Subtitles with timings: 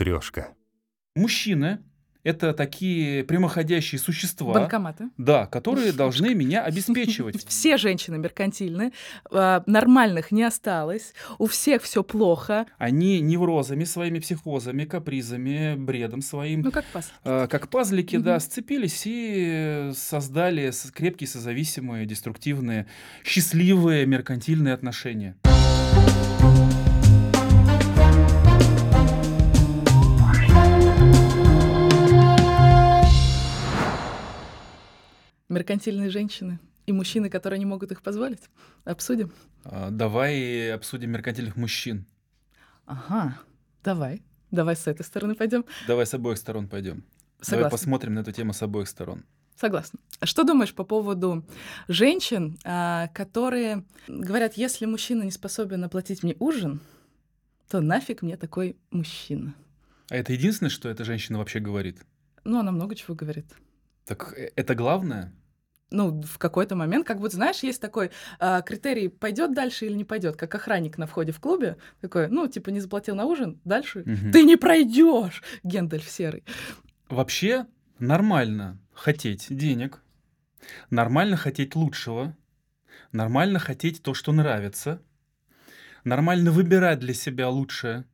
[0.00, 0.54] Трешка.
[1.14, 1.80] Мужчины—
[2.22, 5.10] это такие прямоходящие существа, Банкоматы.
[5.18, 7.44] да, которые должны меня обеспечивать.
[7.48, 8.94] Все женщины меркантильны,
[9.30, 12.64] а, нормальных не осталось, у всех все плохо.
[12.78, 17.12] Они неврозами, своими психозами, капризами, бредом своим, Ну как пас.
[17.22, 22.86] а, как пазлики, да, сцепились и создали крепкие, созависимые, деструктивные,
[23.22, 25.36] счастливые меркантильные отношения.
[35.50, 38.42] Меркантильные женщины и мужчины, которые не могут их позволить.
[38.84, 39.32] Обсудим.
[39.64, 42.06] А, Давай обсудим меркантильных мужчин.
[42.86, 43.36] Ага,
[43.82, 44.22] давай.
[44.52, 45.64] Давай с этой стороны пойдем.
[45.88, 46.98] Давай с обоих сторон пойдем.
[47.40, 47.70] Давай Согласна.
[47.70, 49.24] посмотрим на эту тему с обоих сторон.
[49.56, 49.98] Согласна.
[50.20, 51.44] А Что думаешь по поводу
[51.88, 56.80] женщин, а, которые говорят, если мужчина не способен оплатить мне ужин,
[57.68, 59.54] то нафиг мне такой мужчина?
[60.10, 61.98] А это единственное, что эта женщина вообще говорит?
[62.44, 63.46] Ну, она много чего говорит.
[64.06, 65.32] Так э, это главное?
[65.90, 70.04] Ну, в какой-то момент, как вот, знаешь, есть такой а, критерий, пойдет дальше или не
[70.04, 74.04] пойдет, как охранник на входе в клубе, такой, ну, типа, не заплатил на ужин, дальше
[74.06, 74.30] Мгм.
[74.30, 76.44] ты не пройдешь, Гендальф серый.
[77.08, 77.66] Вообще
[77.98, 80.00] нормально хотеть денег,
[80.90, 82.36] нормально хотеть лучшего,
[83.10, 85.02] нормально хотеть то, что нравится,
[86.04, 88.04] нормально выбирать для себя лучшее,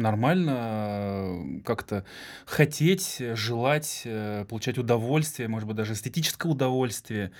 [0.00, 2.04] нормально э, как-то
[2.46, 7.30] хотеть, э, желать, э, получать удовольствие, может быть, даже эстетическое удовольствие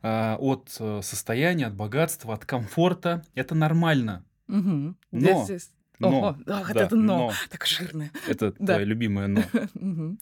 [0.00, 0.68] от
[1.02, 3.24] состояния, от богатства, от комфорта.
[3.34, 4.24] Это нормально.
[4.46, 4.96] Мгм.
[5.10, 7.32] Но, Здесь- Но, Ого, да, это но, но.
[7.50, 8.12] так жирное.
[8.28, 8.74] Это Да.
[8.74, 9.42] твое любимое «но».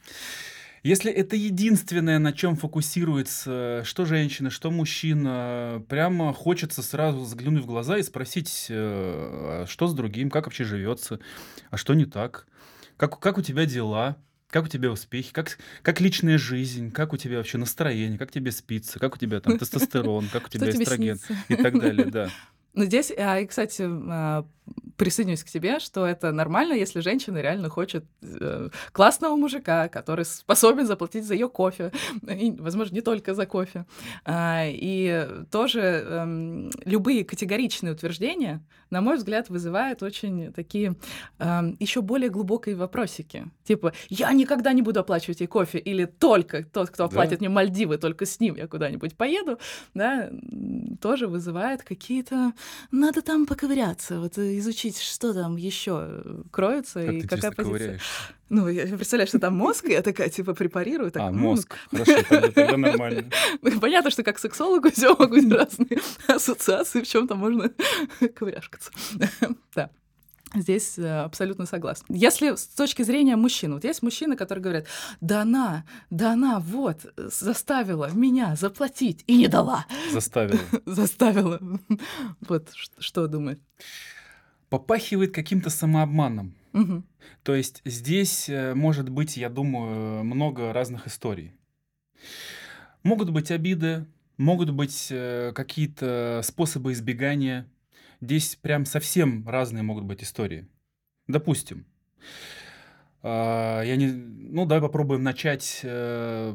[0.87, 7.67] Если это единственное, на чем фокусируется что женщина, что мужчина, прямо хочется сразу взглянуть в
[7.67, 11.19] глаза и спросить, э, а что с другим, как вообще живется,
[11.70, 12.47] а что не так,
[12.97, 14.17] как, как у тебя дела,
[14.48, 18.53] как у тебя успехи, как, как личная жизнь, как у тебя вообще настроение, как тебе
[18.53, 21.19] спится, как у тебя там тестостерон, как у тебя эстроген
[21.49, 22.31] и так далее, да.
[22.75, 24.47] Ну, здесь, а, и, кстати, а,
[24.97, 30.87] присоединюсь к тебе, что это нормально, если женщина реально хочет э, классного мужика, который способен
[30.87, 31.93] заплатить за ее кофе,
[32.29, 33.85] и, возможно, не только за кофе.
[34.25, 40.95] А, И тоже эм, любые категоричные утверждения, на мой взгляд, вызывают очень такие
[41.81, 43.47] еще более глубокие вопросики.
[43.65, 47.09] Типа, я никогда не буду оплачивать ей кофе, или только тот, кто Да.
[47.09, 49.59] оплатит мне Мальдивы, только с ним я куда-нибудь поеду,
[49.95, 50.31] да,
[51.01, 52.53] тоже вызывает какие-то
[52.91, 54.59] надо там поковыряться, вот э,
[54.89, 58.01] изучить, что там еще кроется Как и ты какая позиция.
[58.49, 61.11] Ну, я представляю, что там мозг, я такая, типа, препарирую.
[61.11, 61.75] Так, А, мозг.
[61.91, 63.25] Хорошо, тогда, тогда нормально.
[63.81, 65.99] Понятно, что как сексологу все могут быть разные
[66.29, 67.71] ассоциации, в чем-то можно
[68.35, 68.93] ковыряшкаться.
[69.75, 69.91] Да.
[70.55, 72.07] Здесь э, абсолютно согласна.
[72.09, 74.87] Если с точки зрения мужчин, вот есть мужчины, которые говорят,
[75.21, 80.59] да она, да она вот э, заставила меня заплатить и не дала, Заставил.
[80.87, 81.61] заставила.
[82.49, 83.61] Вот что думает.
[84.69, 86.54] Попахивает каким-то самообманом.
[86.72, 87.04] Мгм.
[87.43, 91.54] То есть здесь э, может быть, я думаю, много разных историй.
[93.03, 94.06] Могут быть обиды,
[94.37, 97.66] могут быть э, какие-то способы избегания.
[98.21, 100.69] Здесь прям совсем разные могут быть истории.
[101.28, 101.87] Допустим,
[103.22, 106.55] а, я не, ну давай попробуем начать э,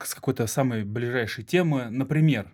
[0.00, 1.88] с какой-то самой ближайшей темы.
[1.90, 2.52] Например,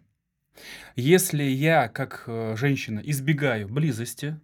[0.97, 4.39] если я как э, женщина избегаю близости,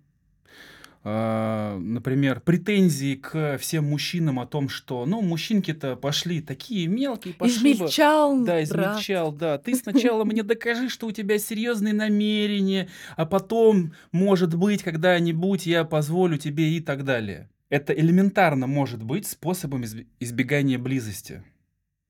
[1.06, 7.74] а, например, претензии к всем мужчинам о том, что, ну, мужчинки-то пошли такие мелкие, пошли
[7.74, 7.84] бы.
[7.84, 8.64] Измельчал, Да, брат.
[8.64, 9.58] измельчал, да.
[9.58, 15.84] Ты сначала мне докажи, что у тебя серьезные намерения, а потом, может быть, когда-нибудь я
[15.84, 17.50] позволю тебе и так далее.
[17.68, 19.84] Это элементарно может быть способом
[20.20, 21.44] избегания близости.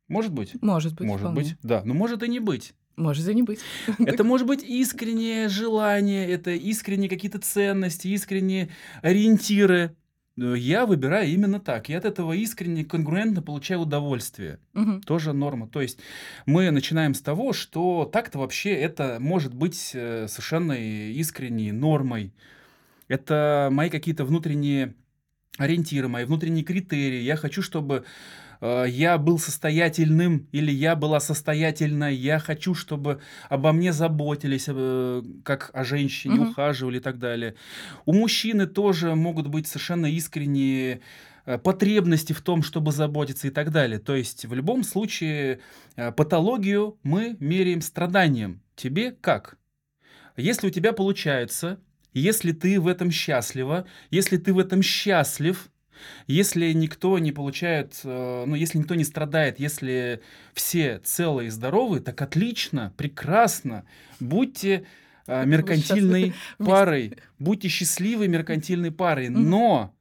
[0.06, 0.54] Может быть?
[0.62, 1.06] Может быть.
[1.08, 1.40] может вполне.
[1.40, 1.82] быть, да.
[1.84, 2.74] Но может и не быть.
[2.96, 3.60] Может и не быть.
[3.98, 8.68] Это может быть искреннее желание, это искренние какие-то ценности, искренние
[9.02, 9.96] ориентиры.
[10.36, 11.88] Я выбираю именно так.
[11.88, 14.58] Я от этого искренне, конгруентно получаю удовольствие.
[14.72, 15.00] Мгм.
[15.02, 15.68] Тоже норма.
[15.68, 16.00] То есть
[16.44, 22.32] мы начинаем с того, что так-то вообще это может быть э, совершенно искренней нормой.
[23.06, 24.94] Это мои какие-то внутренние
[25.56, 27.20] ориентиры, мои внутренние критерии.
[27.20, 28.04] Я хочу, чтобы
[28.86, 32.14] я был состоятельным или я была состоятельной.
[32.14, 36.50] Я хочу, чтобы обо мне заботились, э, как о женщине, Мгм.
[36.50, 37.54] ухаживали и так далее.
[38.06, 41.00] У мужчины тоже могут быть совершенно искренние
[41.46, 43.98] э, потребности в том, чтобы заботиться и так далее.
[43.98, 45.60] То есть в любом случае
[45.96, 48.62] э, патологию мы меряем страданием.
[48.76, 49.58] Тебе как?
[50.36, 51.78] Если у тебя получается,
[52.14, 55.68] если ты в этом счастлива, если ты в этом счастлив,
[56.26, 60.20] Если никто не получает, э, ну, если никто не страдает, если
[60.52, 63.84] все целые и здоровы, так отлично, прекрасно.
[64.20, 64.86] Будьте
[65.26, 69.28] э, меркантильной парой, будьте счастливой меркантильной парой.
[69.28, 69.94] Но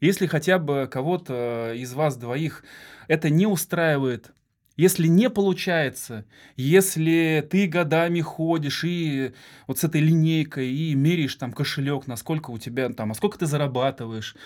[0.00, 2.64] если хотя бы кого-то из вас двоих
[3.08, 4.32] это не устраивает,
[4.76, 6.26] если не получается,
[6.56, 9.32] если ты годами ходишь и
[9.66, 13.46] вот с этой линейкой и меряешь там кошелек, насколько у тебя там, а сколько ты
[13.46, 14.36] зарабатываешь,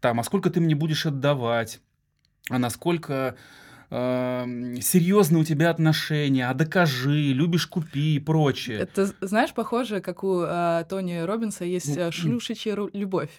[0.00, 1.80] там, а сколько ты мне будешь отдавать,
[2.50, 3.36] а насколько
[3.90, 4.44] э,
[4.80, 8.78] серьезные у тебя отношения, а докажи, любишь купи и прочее.
[8.78, 13.30] Это, знаешь, похоже, как у э, Тони Робинса есть э, шлюшечья любовь.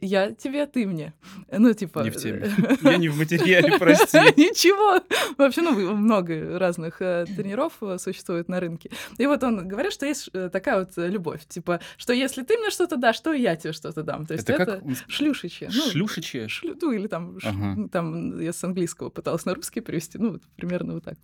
[0.00, 1.12] Я тебе, ты мне.
[1.50, 2.00] Ну, типа...
[2.00, 2.50] Не в теме.
[2.82, 4.18] Я не в материале, прости.
[4.36, 5.00] Ничего.
[5.38, 8.90] Вообще, ну, много разных э, тренеров э, существует на рынке.
[9.18, 11.46] И вот он говорит, что есть э, такая вот любовь.
[11.48, 14.26] Типа, что если ты мне что-то дашь, то я тебе что-то дам.
[14.26, 15.70] То есть это, шлюшечья.
[15.72, 16.48] Ну, шлюшечья?
[16.48, 16.76] Шлю...
[16.80, 17.38] Ну, или там,
[17.90, 21.14] там, я с английского пыталась на русский привести, ну, примерно вот так.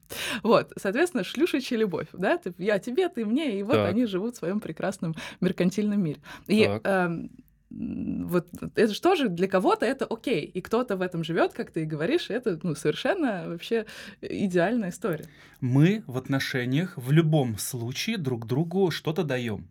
[0.43, 3.90] Вот, соответственно, шлюшечья любовь, да, ты, я тебе, ты мне, и вот так.
[3.90, 6.20] они живут в своем прекрасном меркантильном мире.
[6.46, 7.28] И э,
[7.70, 11.87] вот это же для кого-то это окей, и кто-то в этом живет, как ты и
[11.87, 13.87] говоришь, это ну, совершенно вообще
[14.20, 15.26] идеальная история.
[15.61, 19.69] Мы в отношениях в любом случае друг другу что-то даем.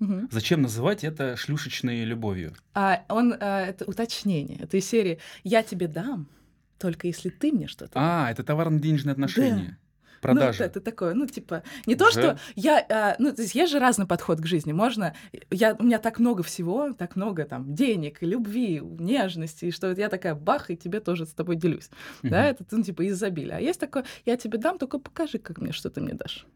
[0.00, 0.28] Угу.
[0.30, 2.54] Зачем называть это шлюшечной любовью?
[2.72, 4.58] А он а, это уточнение.
[4.60, 6.28] Это из серии «Я тебе дам,
[6.78, 7.92] только если ты мне что-то...
[7.94, 9.78] А, это товарно-денежные отношения.
[9.80, 9.88] Да.
[10.20, 10.60] Продажи.
[10.60, 12.04] Ну, это такое, ну, типа, не Уже?
[12.04, 14.72] то, что я, а, ну, то есть есть же разный подход к жизни.
[14.72, 15.14] Можно,
[15.50, 20.08] я, у меня так много всего, так много там денег, любви, нежности, и что я
[20.08, 21.90] такая бах, и тебе тоже с тобой делюсь.
[22.22, 22.30] Угу.
[22.30, 23.56] Да, это, ну, типа, изобилие.
[23.56, 26.46] А есть такое, я тебе дам, только покажи, как мне, что ты мне дашь.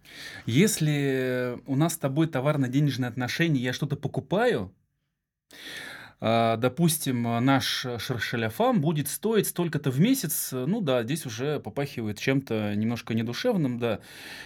[0.46, 4.72] Если у нас с тобой товарно-денежные отношения, я что-то покупаю,
[6.22, 13.12] допустим, наш шершеляфам будет стоить столько-то в месяц, ну да, здесь уже попахивает чем-то немножко
[13.12, 13.98] недушевным, да.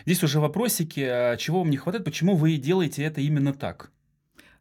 [0.06, 3.90] Здесь уже вопросики, а чего вам не хватает, почему вы делаете это именно так?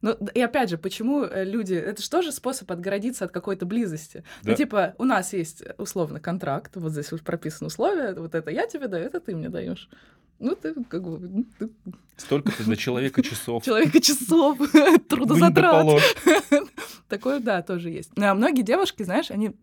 [0.01, 1.73] Ну, и опять же, почему э, люди...
[1.73, 4.17] Это же тоже способ отгородиться от какой-то близости.
[4.17, 4.51] Ну, да.
[4.51, 8.67] Ну, типа, у нас есть, условно, контракт, вот здесь уж прописаны условия, вот это я
[8.67, 9.89] тебе даю, это ты мне даешь.
[10.39, 11.19] Ну, ты как бы...
[11.19, 11.69] Ну, ты...
[12.17, 13.63] Столько-то для человека часов.
[13.63, 14.57] Человека часов,
[15.09, 16.01] трудозатрат.
[17.07, 18.11] Такое, да, тоже есть.
[18.17, 19.55] А многие девушки, знаешь, они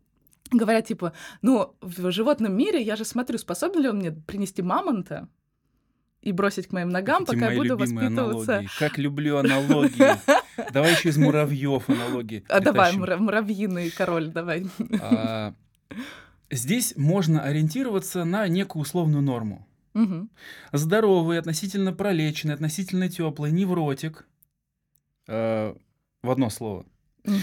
[0.51, 5.29] говорят, типа, ну, в животном мире я же смотрю, способен ли он мне принести мамонта,
[6.23, 8.53] и бросить к моим ногам, Эти пока я буду воспитываться.
[8.53, 8.71] Аналогии.
[8.79, 10.17] Как люблю аналогии.
[10.73, 12.45] Давай еще из муравьев аналогии.
[12.49, 14.67] А давай, муравьиный король, давай.
[15.01, 15.55] А,
[16.51, 19.67] здесь можно ориентироваться на некую условную норму.
[19.95, 20.29] Угу.
[20.73, 24.27] Здоровый, относительно пролеченный, относительно теплый, невротик.
[25.29, 25.75] Э,
[26.23, 26.87] в одно слово.
[27.25, 27.37] Угу.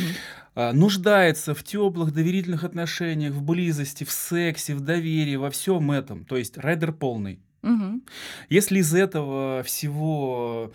[0.55, 6.25] Э, нуждается в теплых, доверительных отношениях, в близости, в сексе, в доверии, во всем этом.
[6.25, 7.39] То есть райдер полный.
[7.61, 8.01] Угу.
[8.49, 10.71] Если из этого всего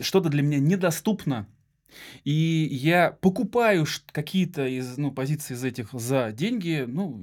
[0.00, 1.46] что-то для меня недоступно,
[2.24, 7.20] и я покупаю какие-то из ну, позиций из этих за деньги, ну,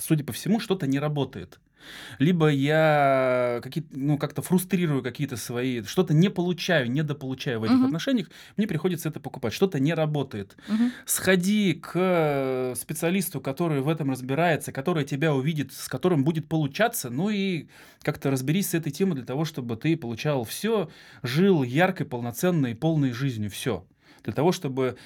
[0.00, 1.58] судя по всему, что-то не работает
[2.18, 7.86] либо я какие ну, как-то фрустрирую какие-то свои, что-то не получаю, недополучаю в этих угу.
[7.86, 10.56] отношениях, мне приходится это покупать, что-то не работает.
[10.68, 10.90] Угу.
[11.06, 17.30] Сходи к специалисту, который в этом разбирается, который тебя увидит, с которым будет получаться, ну
[17.30, 17.68] и
[18.02, 20.90] как-то разберись с этой темой для того, чтобы ты получал все,
[21.22, 23.84] жил яркой, полноценной, полной жизнью, все.
[24.24, 24.96] Для того, чтобы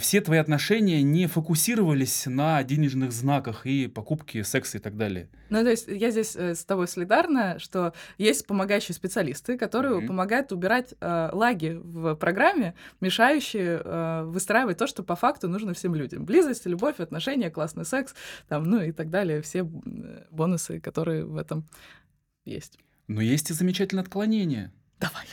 [0.00, 5.28] все твои отношения не фокусировались на денежных знаках и покупке секса и так далее.
[5.50, 10.06] Ну, то есть я здесь э, с тобой солидарна, что есть помогающие специалисты, которые mm-hmm.
[10.06, 15.94] помогают убирать э, лаги в программе, мешающие э, выстраивать то, что по факту нужно всем
[15.94, 16.24] людям.
[16.24, 18.14] Близость, любовь, отношения, классный секс,
[18.48, 21.66] там, ну и так далее, все э, бонусы, которые в этом
[22.44, 22.78] есть.
[23.08, 24.72] Но есть и замечательное отклонение.
[25.00, 25.26] Давай.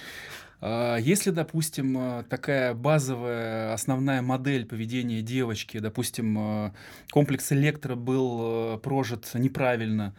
[0.60, 6.74] А, если, допустим, а, такая базовая основная модель поведения девочки, допустим, а,
[7.12, 10.16] комплекс электро был прожит неправильно,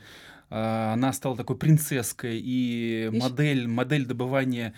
[0.51, 4.73] она стала такой принцесской, и модель, модель добывания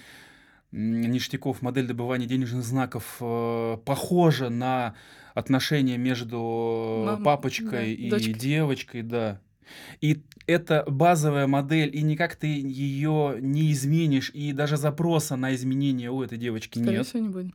[0.73, 3.19] ништяков, модель добывания денежных знаков
[3.85, 4.97] похожа на
[5.33, 8.35] отношения между Мам, папочкой да, и дочкой.
[8.35, 9.40] девочкой, да.
[10.00, 16.10] И это базовая модель, и никак ты ее не изменишь, и даже запроса на изменение
[16.10, 17.06] у этой девочки Скорее нет.
[17.06, 17.54] Всего не будет.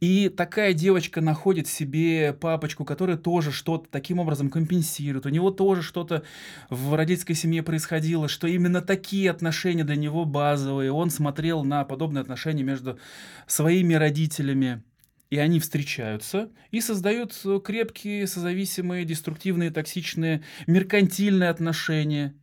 [0.00, 5.26] И такая девочка находит себе папочку, который тоже что-то таким образом компенсирует.
[5.26, 6.22] У него тоже что-то
[6.70, 10.92] в родительской семье происходило, что именно такие отношения для него базовые.
[10.92, 12.98] Он смотрел на подобные отношения между
[13.46, 14.82] своими родителями.
[15.30, 22.34] И они встречаются и создают э, крепкие, созависимые, деструктивные, токсичные, меркантильные отношения.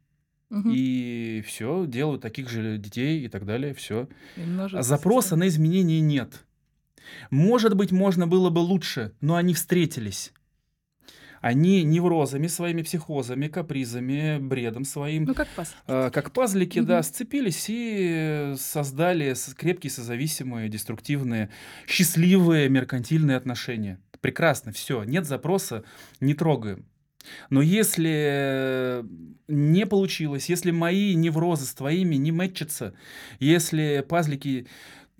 [0.49, 0.71] Мгм.
[0.73, 4.07] И все, делают таких же детей и так далее, все.
[4.81, 6.45] Запроса на изменения нет.
[7.29, 10.31] Может быть, можно было бы лучше, но они встретились.
[11.41, 15.75] Они неврозами своими, психозами, капризами, бредом своим, Ну, как пас.
[15.87, 17.03] э, как пазлики, да, Мгм.
[17.03, 21.49] сцепились и создали крепкие, созависимые, деструктивные,
[21.87, 23.99] счастливые меркантильные отношения.
[24.21, 25.83] Прекрасно, все, нет запроса,
[26.19, 26.85] не трогаем.
[27.49, 29.03] Но если
[29.47, 32.93] не получилось, если мои неврозы с твоими не мэтчатся,
[33.39, 34.67] если пазлики...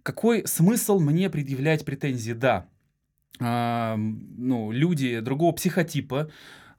[0.04, 2.34] Какой смысл мне предъявлять претензии?
[2.34, 2.68] Да,
[3.40, 6.30] а, ну, люди другого психотипа,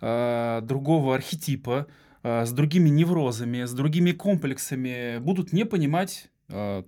[0.01, 1.87] а, другого архетипа,
[2.23, 6.31] а, с другими неврозами, с другими комплексами будут не понимать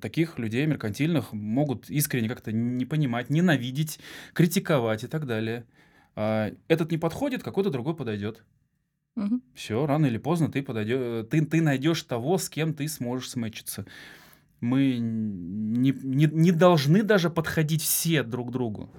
[0.01, 3.99] таких людей меркантильных, могут искренне как-то не понимать, ненавидеть,
[4.33, 5.65] критиковать и так далее.
[6.15, 8.45] Этот не подходит, какой-то другой подойдет.
[9.17, 9.43] Мгм.
[9.55, 13.85] Все, рано или поздно ты подойдешь, ты, ты найдешь того, с кем ты сможешь сметчиться.
[14.61, 18.91] Мы не, не, не должны даже подходить все друг к другу.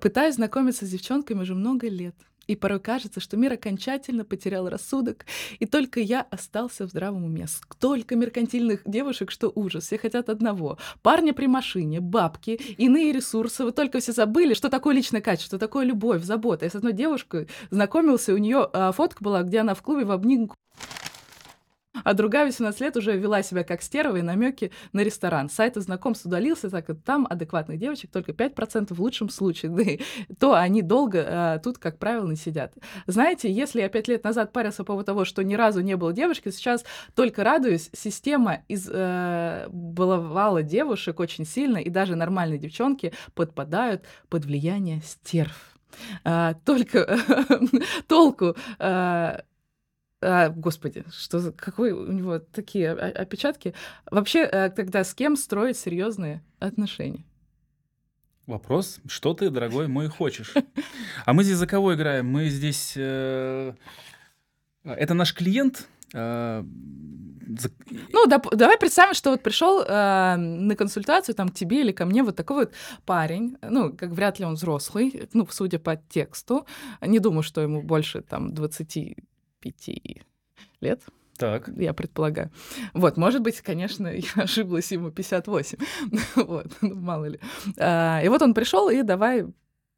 [0.00, 2.14] Пытаюсь знакомиться с девчонками уже много лет.
[2.46, 5.24] И порой кажется, что мир окончательно потерял рассудок,
[5.60, 7.46] и только я остался в здравом уме.
[7.46, 9.86] Столько меркантильных девушек, что ужас.
[9.86, 10.76] Все хотят одного.
[11.00, 13.64] Парня при машине, бабки, иные ресурсы.
[13.64, 16.66] Вы только все забыли, что такое личное качество, что такое любовь, забота.
[16.66, 20.54] Я с одной девушкой знакомился, у нее фотка была, где она в клубе в обнимку
[22.02, 25.48] а другая 18 лет уже вела себя как стерва и намеки на ресторан.
[25.48, 29.70] С сайта знакомств удалился, так как там адекватных девочек только 5% в лучшем случае.
[29.74, 29.98] Да и
[30.38, 32.72] то они долго а, тут, как правило, не сидят.
[33.06, 36.12] Знаете, если я пять лет назад парился по поводу того, что ни разу не было
[36.12, 36.84] девушки, сейчас
[37.14, 45.74] только радуюсь, система избаловала девушек очень сильно, и даже нормальные девчонки подпадают под влияние стерв.
[46.24, 47.18] А, только
[48.08, 49.42] толку а,
[50.22, 53.74] а, господи, что за какой у него такие опечатки?
[54.10, 57.24] Вообще, э, тогда с кем строить серьезные отношения?
[58.46, 60.52] Вопрос, что ты, дорогой мой, хочешь?
[61.24, 62.26] А мы здесь за кого играем?
[62.26, 62.92] Мы здесь...
[62.96, 63.72] э,
[64.84, 65.88] Это наш клиент?
[66.12, 66.62] э,
[68.12, 72.22] Ну, доп- давай представим, что вот пришел на консультацию там к тебе или ко мне
[72.22, 72.72] вот такой вот
[73.06, 76.66] парень, ну, как вряд ли он взрослый, ну, судя по тексту,
[77.00, 78.52] не думаю, что ему больше там
[79.64, 80.24] 25
[80.80, 81.02] лет.
[81.36, 82.50] Так, я предполагаю.
[82.92, 84.06] Вот, может быть, конечно,
[84.36, 85.78] я ошиблась, ему 58.
[86.36, 87.40] вот, ну, мало ли.
[87.78, 89.46] А, и вот он пришел, и давай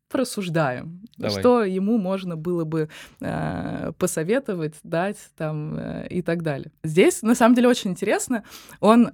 [0.09, 1.41] порассуждаем, Давай.
[1.41, 2.89] что ему можно было бы
[3.21, 6.71] а, посоветовать, дать там э, и так далее.
[6.85, 8.45] Здесь, на самом деле, очень интересно.
[8.79, 9.11] Он,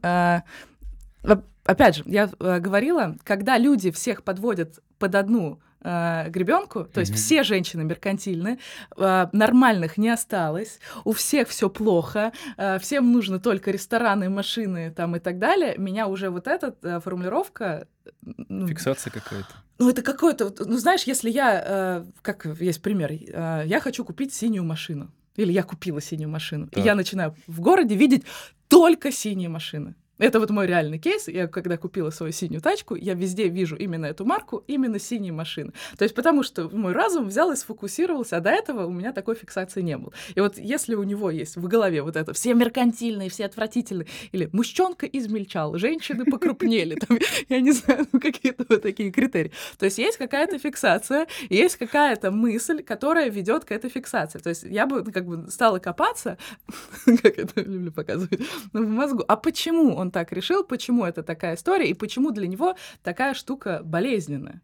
[1.22, 7.00] во- опять же, я э, говорила, когда люди всех подводят под одну а, гребенку, то
[7.00, 7.18] есть Мгм.
[7.18, 8.58] все женщины меркантильны,
[8.96, 15.16] а, нормальных не осталось, у всех все плохо, а, всем нужно только рестораны, машины там
[15.16, 15.74] и так далее.
[15.78, 17.86] Меня уже вот эта э, формулировка
[18.22, 19.54] ну, фиксация какая-то.
[19.78, 20.54] ну, это какое-то...
[20.64, 21.62] Ну, знаешь, если я...
[21.66, 23.10] э, как есть пример.
[23.12, 25.10] э, я хочу купить синюю машину.
[25.36, 26.66] Или я купила синюю машину.
[26.66, 26.78] Так.
[26.78, 28.24] И я начинаю в городе видеть
[28.68, 29.94] только синие машины.
[30.22, 31.26] Это вот мой реальный кейс.
[31.26, 35.72] Я когда купила свою синюю тачку, я везде вижу именно эту марку, именно синие машины.
[35.98, 39.34] То есть потому что мой разум взял и сфокусировался, а до этого у меня такой
[39.34, 40.12] фиксации не было.
[40.36, 44.48] И вот если у него есть в голове вот это все меркантильные, все отвратительные, или
[44.52, 49.50] мужчонка измельчал, женщины покрупнели, там, я не знаю, ну, какие-то вот такие критерии.
[49.76, 54.38] То есть есть какая-то фиксация, есть какая-то мысль, которая ведет к этой фиксации.
[54.38, 56.38] То есть я бы как бы стала копаться,
[57.04, 58.40] как это люблю показывать,
[58.72, 59.24] ну, в мозгу.
[59.26, 63.80] А почему он так решил, почему это такая история, и почему для него такая штука
[63.84, 64.62] болезненная?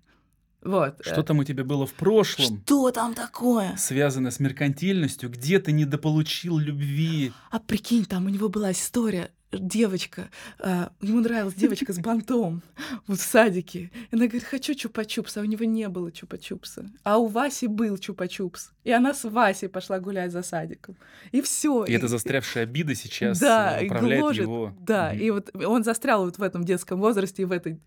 [0.63, 0.97] Вот.
[1.01, 3.77] Что там у тебя было в прошлом, Что там такое?
[3.77, 7.33] связанное с меркантильностью, где ты недополучил любви?
[7.51, 9.31] А прикинь, там у него была история.
[9.51, 10.29] Девочка,
[10.59, 12.63] а, ему нравилась девочка с бантом
[13.07, 13.91] вот в садике.
[14.11, 16.87] И она говорит, хочу чупа-чупс, а у него не было чупа-чупса.
[17.03, 18.73] А у Васи был чупа-чупс.
[18.85, 20.97] И она с Васей пошла гулять за садиком.
[21.33, 21.85] И все.
[21.85, 24.75] И эта застрявшая обида сейчас да, э, и управляет гложет, его.
[24.81, 25.21] Да, Мгм.
[25.21, 27.81] и вот он застрял вот в этом детском возрасте и в этой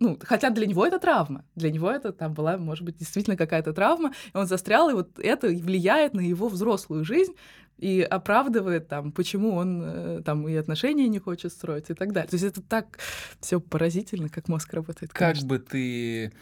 [0.00, 1.44] ну, хотя для него это травма.
[1.56, 4.12] Для него это там была, может быть, действительно какая-то травма.
[4.32, 7.34] И он застрял, и вот это влияет на его взрослую жизнь
[7.78, 12.28] и оправдывает там, почему он э, там и отношения не хочет строить и так далее.
[12.28, 12.98] То есть это так
[13.40, 15.12] все поразительно, как мозг работает.
[15.12, 15.48] Как конечно.
[15.48, 16.32] бы ты,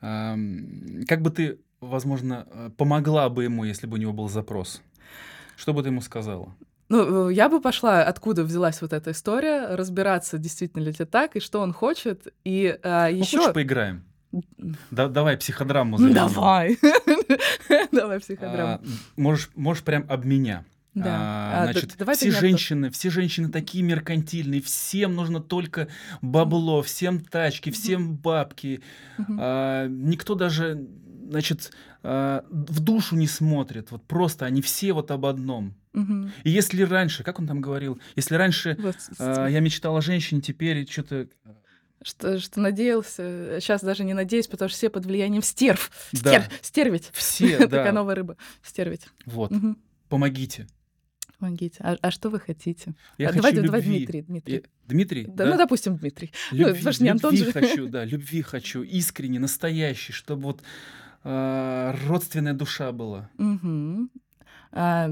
[0.00, 4.82] ам, как бы ты, возможно, э, помогла бы ему, если бы у него был запрос?
[5.56, 6.54] Что бы ты ему сказала?
[6.90, 11.36] Ну, э, я бы пошла, откуда взялась вот эта история, разбираться, действительно ли это так,
[11.36, 12.28] и что он хочет.
[12.44, 13.38] И а, Ну, еще...
[13.38, 14.04] хочешь, поиграем?
[14.90, 16.14] Да, давай психодраму заведем.
[16.14, 16.78] Давай.
[17.92, 18.72] Давай психодраму.
[18.74, 18.80] А,
[19.16, 20.64] можешь, можешь прям об меня.
[20.94, 21.16] Да.
[21.16, 25.88] А, А, значит, давай ты все женщины, все женщины такие меркантильные, всем нужно только
[26.22, 28.80] бабло, всем тачки, всем бабки.
[29.38, 30.86] А, никто даже,
[31.28, 31.72] значит,
[32.02, 33.90] а, в душу не смотрит.
[33.90, 35.74] Вот просто они все вот об одном.
[36.44, 40.40] И если раньше, как он там говорил, если раньше Вот а, я мечтал о женщине,
[40.40, 41.28] теперь что-то...
[42.02, 45.90] Что, что надеялся, сейчас даже не надеюсь, потому что все под влиянием стерв.
[46.12, 46.18] Да.
[46.42, 47.10] Стер, стервить.
[47.14, 47.92] Все, Такая да.
[47.92, 48.36] новая рыба.
[48.62, 49.06] Стервить.
[49.24, 49.78] Вот, Мгм.
[50.10, 50.66] помогите.
[51.38, 51.76] Помогите.
[51.80, 52.94] А, а что вы хотите?
[53.18, 53.96] Я А, хочу давай, давай любви.
[53.98, 54.54] Дмитрий, Дмитрий.
[54.54, 56.32] Я- Дмитрий, Да, ну, допустим, Дмитрий.
[56.52, 57.52] ну, Любви, потому что не Антон любви же.
[57.52, 60.62] хочу, да, любви хочу, искренне, настоящей, чтобы вот
[61.24, 64.10] а, родственная душа была, Мгм.
[64.72, 65.08] А,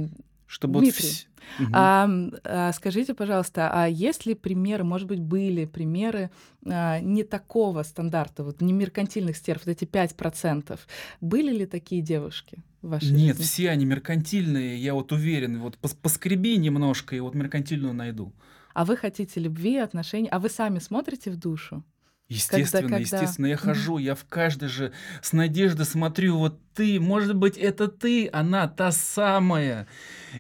[0.52, 1.26] чтобы вот Дмитрий, вс-
[1.58, 1.72] Мгм.
[1.74, 2.08] а,
[2.44, 6.30] а скажите, пожалуйста, а есть ли примеры, может быть, были примеры
[6.66, 10.78] а, не такого стандарта, вот не меркантильных стерв, вот эти 5%?
[11.20, 13.42] Были ли такие девушки в вашей Нет, жизни?
[13.42, 18.32] все они меркантильные, я вот уверен, вот пос- поскреби немножко, и вот меркантильную найду.
[18.74, 21.82] А вы хотите любви, отношений, а вы сами смотрите в душу?
[22.28, 22.98] Естественно, когда?
[22.98, 27.88] естественно, я хожу, я в каждой же с надеждой смотрю, вот ты, может быть, это
[27.88, 29.86] ты, она та самая.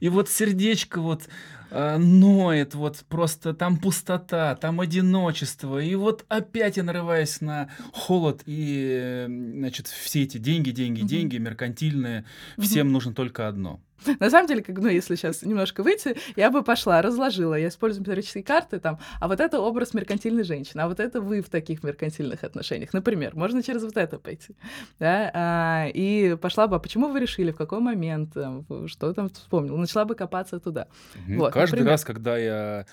[0.00, 1.28] И вот сердечко вот
[1.74, 5.78] а, ноет, вот просто там пустота, там одиночество.
[5.82, 11.38] И вот опять я нарываюсь на холод и, э, значит, все эти деньги, деньги, деньги,
[11.38, 12.26] меркантильные.
[12.58, 13.80] Всем нужно только одно.
[14.20, 18.02] На самом деле, как, ну, если сейчас немножко выйти, я бы пошла, разложила, я использую
[18.02, 21.82] метафорические карты, там, а вот это образ меркантильной женщины, а вот это вы в таких
[21.82, 22.92] меркантильных отношениях.
[22.92, 24.56] Например, можно через вот это пойти,
[24.98, 29.30] да, а, и пошла бы, а почему вы решили, в какой момент, там, что там
[29.30, 30.88] вспомнил, начала бы копаться туда.
[31.26, 31.38] Мгм.
[31.38, 31.92] Вот, Каждый например.
[31.92, 32.86] раз, когда я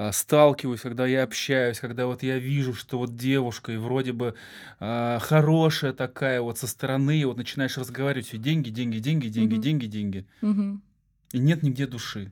[0.00, 4.36] а, сталкиваюсь, когда я общаюсь, когда вот я вижу, что вот девушка и вроде бы
[4.78, 9.54] а, хорошая такая вот со стороны, и вот начинаешь разговаривать, все деньги, деньги, деньги, деньги,
[9.54, 9.60] Мгм.
[9.60, 10.82] деньги, деньги, Мгм.
[11.32, 12.30] и нет нигде души.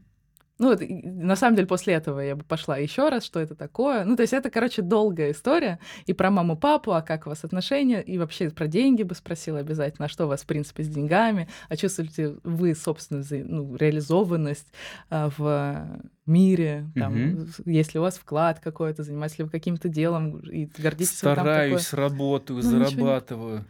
[0.58, 4.04] Ну, вот, на самом деле, после этого я бы пошла еще раз, что это такое.
[4.04, 5.78] Ну, то есть это, короче, долгая история.
[6.06, 10.06] И про маму-папу, а как у вас отношения, и вообще про деньги бы спросила обязательно,
[10.06, 14.68] а что у вас, в принципе, с деньгами, а чувствуете вы, собственно, ну, реализованность
[15.10, 19.88] а, в мире, там, с- есть ли у вас вклад какой-то, занимаетесь ли вы каким-то
[19.88, 22.02] делом, и гордитесь ли вы там Стараюсь, такое.
[22.08, 23.64] работаю, Ну, ничего зарабатываю.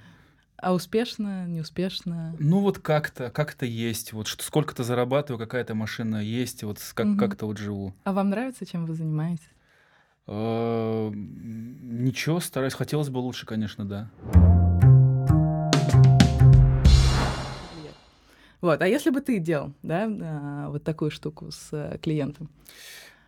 [0.58, 2.34] А успешно, неуспешно?
[2.38, 7.18] Ну вот как-то, как-то есть, вот что сколько-то зарабатываю, какая-то машина есть, вот как, Мгм.
[7.18, 7.94] как-то вот живу.
[8.04, 9.48] А вам нравится, чем вы занимаетесь?
[10.26, 14.10] А, Ничего, стараюсь, хотелось бы лучше, конечно, да.
[18.62, 22.48] Вот, а если бы ты делал, да, а, вот такую штуку с э, клиентом?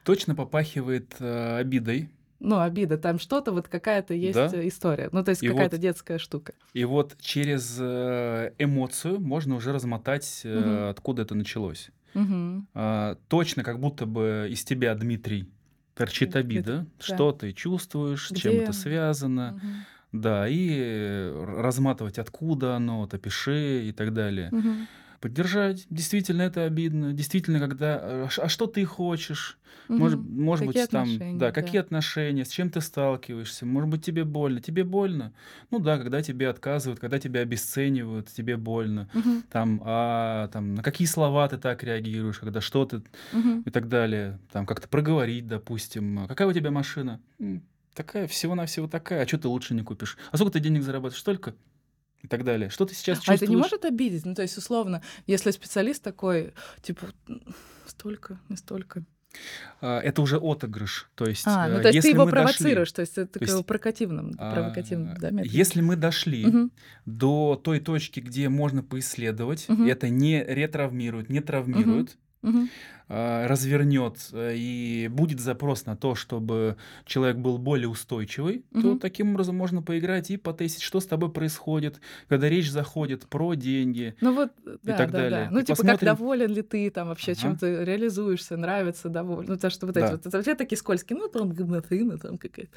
[0.03, 2.09] Точно попахивает э, обидой.
[2.41, 4.51] Ну, обида, там что-то, вот какая-то есть Да.
[4.53, 5.09] э, история.
[5.13, 6.53] Ну, то есть И какая-то вот- детская штука.
[6.73, 10.89] И вот через э, эмоцию можно уже размотать, Мгм.
[10.91, 11.91] откуда это началось.
[12.15, 12.69] Мгм.
[12.75, 15.49] А, точно, как будто бы из тебя, Дмитрий,
[15.95, 16.79] торчит обида.
[16.79, 16.87] да.
[17.05, 18.63] Что ты чувствуешь, с чем Где?
[18.63, 19.55] это связано.
[19.61, 19.75] Мгм.
[20.13, 24.49] Да, и разматывать, откуда оно, вот, опиши и так далее.
[24.53, 24.87] Мгм.
[25.21, 25.87] Поддержать.
[25.91, 27.13] Действительно, это обидно.
[27.13, 27.99] Действительно, когда...
[28.03, 29.59] э, ш- А что ты хочешь?
[29.89, 30.43] Может, Мгм.
[30.45, 31.53] может Какие быть, там, да, да.
[31.53, 34.61] какие отношения, с чем ты сталкиваешься, может быть, тебе больно.
[34.61, 35.33] Тебе больно?
[35.71, 39.09] Ну да, когда тебе отказывают, когда тебя обесценивают, тебе больно.
[39.13, 39.43] Мгм.
[39.51, 43.03] Там, а, там, на какие слова ты так реагируешь, когда что ты
[43.33, 43.63] Мгм.
[43.63, 44.39] и так далее.
[44.53, 46.21] Там, как-то проговорить, допустим.
[46.21, 47.21] А Какая у тебя машина?
[47.41, 47.63] «М,
[47.95, 49.25] Такая, всего-навсего такая.
[49.25, 50.17] А что ты лучше не купишь?
[50.31, 51.19] А сколько ты денег зарабатываешь?
[51.21, 51.55] Столько?
[52.23, 52.69] И так далее.
[52.71, 53.43] Что ты сейчас А чувствуешь?
[53.43, 54.27] это не может обидеть?
[54.27, 56.53] Ну, то есть, условно, если специалист такой,
[56.83, 57.43] типа, «М,
[57.87, 59.05] столько, не столько.
[59.81, 61.11] А, Это уже отыгрыш.
[61.15, 63.39] То есть, А, ну, э, то есть ты его мы дошли- провоцируешь, то есть это
[63.39, 64.51] То есть, такой провокативным, а,
[65.21, 65.43] да, методом?
[65.45, 66.73] Если мы дошли Мгм.
[67.07, 72.71] до той точки, где можно поисследовать, и это не ретравмирует, не травмирует, Мгм.
[73.09, 78.99] Развернет э, и будет запрос на то, чтобы человек был более устойчивый, то Мгм.
[78.99, 84.15] таким образом можно поиграть и потестить, что с тобой происходит, когда речь заходит про деньги.
[84.21, 85.31] Ну вот, да, так да, далее.
[85.47, 85.49] да.
[85.51, 86.07] Ну, И типа, как посмотрим.
[86.07, 87.41] доволен ли ты там вообще, Ага.
[87.41, 89.49] чем ты реализуешься, нравится, доволен.
[89.49, 90.13] Ну, то, что вот эти Да.
[90.13, 92.71] вот, это вообще такие скользкие, ну, там говнотына там какая-то.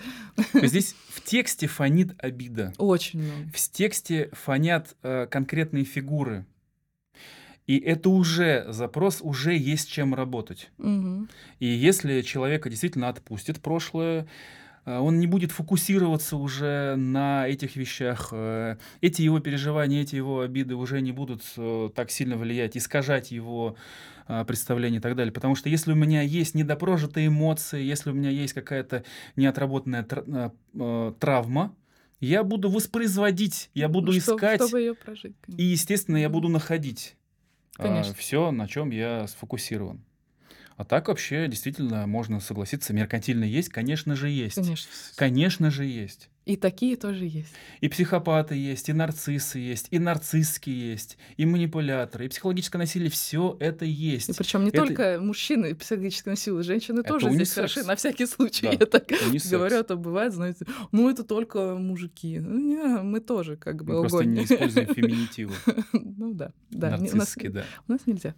[0.54, 2.74] То Здесь в тексте фонит обида.
[2.78, 3.50] Очень много.
[3.54, 6.46] В тексте фонят э, конкретные фигуры.
[7.72, 10.70] И это уже запрос, уже есть чем работать.
[10.78, 11.30] Мгм.
[11.60, 14.28] И если человека действительно отпустит прошлое,
[14.84, 18.30] а, он не будет фокусироваться уже на этих вещах.
[18.34, 23.32] Э, эти его переживания, эти его обиды уже не будут э, так сильно влиять, искажать
[23.32, 23.78] его
[24.48, 25.32] представление и так далее.
[25.32, 29.04] Потому что если у меня есть недопрожитые эмоции, если у меня есть какая-то
[29.38, 30.06] неотработанная
[31.20, 31.74] травма,
[32.20, 35.36] я буду воспроизводить, я буду Что- искать, Чтобы ее прожить.
[35.48, 37.16] и, естественно, я буду находить
[37.78, 38.14] Конечно.
[38.14, 40.04] все, на чем я сфокусирован.
[40.78, 44.56] А так вообще действительно можно согласиться, меркантильно есть, конечно же есть.
[44.56, 44.90] Конечно.
[45.16, 46.31] Конечно же есть.
[46.44, 47.54] И такие тоже есть.
[47.82, 53.56] И психопаты есть, и нарциссы есть, и нарцисски есть, и манипуляторы, и психологическое насилие, все
[53.60, 54.30] это есть.
[54.30, 57.56] И причем не Это- только мужчины психологически насилуют, женщины Это тоже здесь унисекс.
[57.56, 58.64] хороши, на всякий случай.
[58.66, 59.52] Да, Я так унисекс.
[59.52, 62.40] говорю, а то бывает, знаете, ну это только мужики.
[62.40, 65.54] Ну, не, мы тоже как бы Мы просто не используем феминитивы.
[65.94, 66.98] Ну да, да.
[66.98, 67.66] Нарциссские, да.
[67.88, 68.34] У нас нельзя.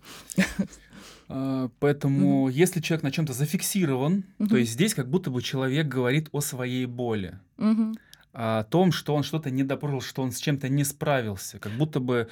[1.30, 4.56] А, Поэтому, если человек на чем-то зафиксирован, то Мгм.
[4.58, 7.39] есть здесь как будто бы человек говорит о своей боли.
[7.58, 7.96] Мгм.
[8.36, 11.60] о том, что он что-то не допрожил, что он с чем-то не справился.
[11.60, 12.30] Как будто бы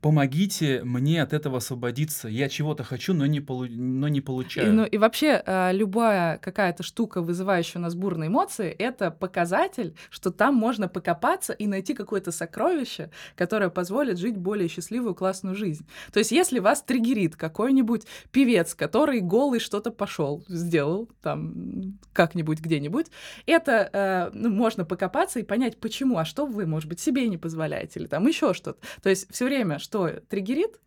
[0.00, 2.28] помогите мне от этого освободиться.
[2.28, 4.72] Я чего-то хочу, но не, полу- но не И, получаю.
[4.72, 10.30] ну, и вообще а, любая какая-то штука, вызывающая у нас бурные эмоции, это показатель, что
[10.30, 15.86] там можно покопаться и найти какое-то сокровище, которое позволит жить более счастливую, классную жизнь.
[16.12, 23.06] То есть, если вас триггерит какой-нибудь певец, который голый что-то пошел, сделал там как-нибудь где-нибудь,
[23.46, 27.38] это э, ну, можно покопаться и понять, почему, а что вы, может быть, себе не
[27.38, 28.78] позволяете, или там еще что-то.
[29.02, 30.78] То есть все время, что триггерит,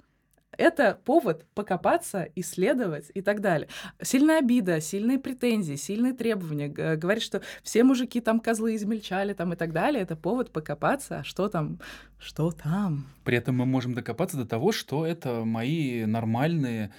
[0.57, 3.69] это повод покопаться, исследовать и так далее.
[4.01, 6.67] Сильная обида, сильные претензии, сильные требования.
[6.67, 10.03] Говорит, что все мужики там козлы измельчали там и так далее.
[10.03, 11.79] Это повод покопаться, а что там,
[12.19, 13.07] что там.
[13.23, 16.93] При этом мы можем докопаться до того, что это мои нормальные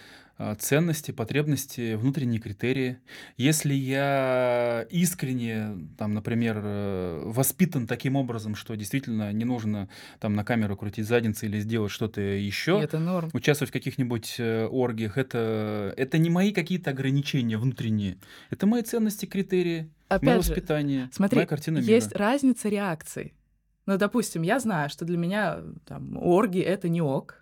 [0.58, 2.98] ценности, потребности, внутренние критерии.
[3.36, 9.88] Если я искренне, там, например, э, воспитан таким образом, что действительно не нужно
[10.20, 13.30] там на камеру крутить задницы или сделать что-то еще, это норм.
[13.32, 18.18] участвовать в каких-нибудь э, оргиях, это, это не мои какие-то ограничения внутренние.
[18.50, 21.90] Это мои ценности, критерии, мое Опять же, воспитание, смотри, моя картина мира.
[21.90, 23.34] есть разница реакций.
[23.86, 27.41] Ну, допустим, я знаю, что для меня там орги— это не ок.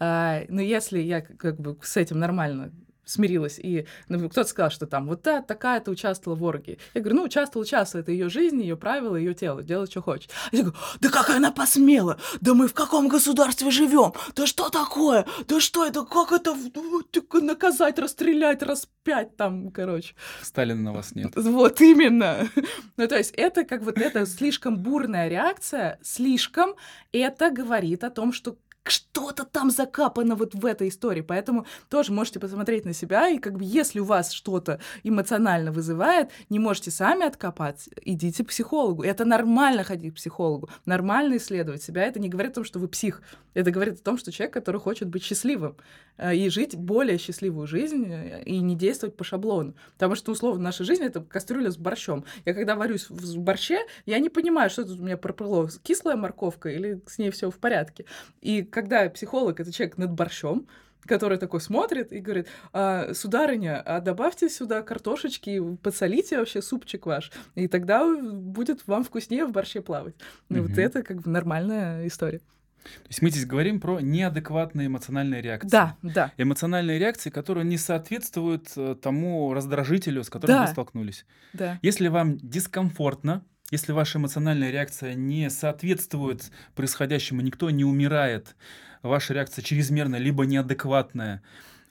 [0.00, 2.72] А, но если я как бы с этим нормально
[3.10, 6.78] смирилась, и ну, кто-то сказал, что там вот та, такая-то участвовала в оргии.
[6.94, 10.30] Я говорю, ну, участвовала, участвовала, это ее жизнь, ее правила, ее тело, делать, что хочет.
[10.52, 12.18] А я говорю, да как она посмела?
[12.40, 14.12] Да мы в каком государстве живем?
[14.34, 15.26] Да что такое?
[15.46, 16.04] Да что это?
[16.04, 20.14] Как это ну, наказать, расстрелять, распять там, короче.
[20.42, 21.32] Сталина на вас нет.
[21.34, 22.48] Вот именно.
[22.96, 26.74] Ну, то есть это как вот эта слишком бурная реакция, слишком
[27.12, 31.20] это говорит о том, что что-то там закапано вот в этой истории.
[31.20, 36.30] Поэтому тоже можете посмотреть на себя, и как бы если у вас что-то эмоционально вызывает,
[36.48, 39.02] не можете сами откопать, идите к психологу.
[39.02, 42.04] Это нормально ходить к психологу, нормально исследовать себя.
[42.04, 43.22] Это не говорит о том, что вы псих.
[43.52, 45.76] Это говорит о том, что человек, который хочет быть счастливым
[46.16, 49.74] э, и жить более счастливую жизнь э, и не действовать по шаблону.
[49.94, 52.24] Потому что, условно, наша жизнь— это кастрюля с борщом.
[52.44, 56.68] Я когда варюсь в борще, я не понимаю, что тут у меня проплыло, кислая морковка
[56.68, 58.04] или с ней все в порядке.
[58.40, 60.66] И когда психолог— это человек над борщом,
[61.06, 67.32] который такой смотрит и говорит, а, сударыня, а добавьте сюда картошечки, подсолите вообще супчик ваш,
[67.54, 70.14] и тогда будет вам вкуснее в борще плавать.
[70.50, 70.80] Ну, Вот Мгм.
[70.80, 72.40] это как бы нормальная история.
[72.82, 75.68] То есть мы здесь говорим про неадекватные эмоциональные реакции.
[75.70, 76.32] Да, да.
[76.38, 80.62] Эмоциональные реакции, которые не соответствуют э, тому раздражителю, с которым Да.
[80.66, 81.26] вы столкнулись.
[81.52, 81.78] Да.
[81.82, 88.56] Если вам дискомфортно, если ваша эмоциональная реакция не соответствует происходящему, никто не умирает,
[89.02, 91.42] ваша реакция чрезмерная либо неадекватная,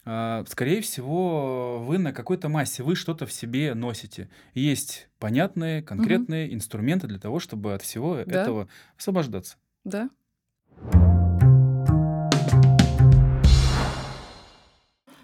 [0.06, 4.30] а, скорее всего, вы на какой-то массе, вы что-то в себе носите.
[4.54, 8.42] Есть понятные, конкретные инструменты для того, чтобы от всего Да.
[8.42, 9.58] этого освобождаться.
[9.84, 10.10] Да.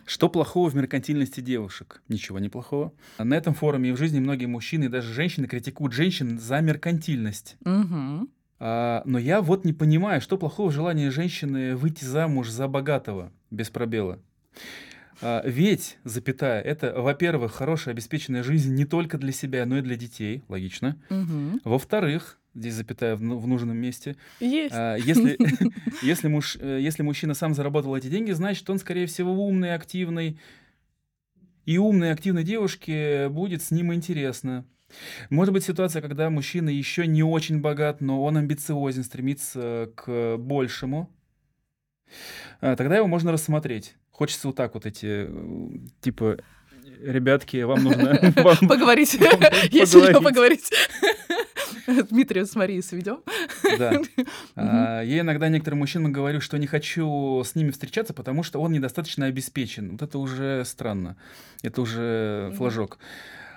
[0.05, 2.01] Что плохого в меркантильности девушек?
[2.07, 2.93] Ничего не плохого.
[3.17, 7.57] На этом форуме и в жизни многие мужчины и даже женщины критикуют женщин за меркантильность.
[7.65, 8.29] Мгм.
[8.59, 13.31] А, но я вот не понимаю, что плохого в желании женщины выйти замуж за богатого,
[13.49, 14.19] без пробела.
[15.21, 19.95] А, ведь, запятая, это, во-первых, хорошая обеспеченная жизнь не только для себя, но и для
[19.95, 20.97] детей, логично.
[21.09, 21.61] Мгм.
[21.63, 24.73] Во-вторых, здесь запятая в, ну- в нужном месте, Есть.
[24.75, 25.37] а, если,
[26.01, 30.39] если, муж, э, если мужчина сам заработал эти деньги, значит, он, скорее всего, умный, активный.
[31.65, 34.65] И умной, активной девушке будет с ним интересно.
[35.29, 41.09] Может быть ситуация, когда мужчина еще не очень богат, но он амбициозен, стремится к большему.
[42.61, 43.95] А, Тогда его можно рассмотреть.
[44.11, 46.37] Хочется вот так вот эти, э, типа,
[47.01, 48.15] ребятки, вам нужно...
[48.67, 49.11] Поговорить.
[49.91, 50.71] чем поговорить.
[52.09, 53.19] Дмитрия с Марией сведем.
[53.77, 53.93] Да.
[54.55, 58.71] А, Я иногда некоторым мужчинам говорю, что не хочу с ними встречаться, потому что он
[58.71, 59.91] недостаточно обеспечен.
[59.91, 61.17] Вот это уже странно.
[61.61, 62.97] Это уже флажок.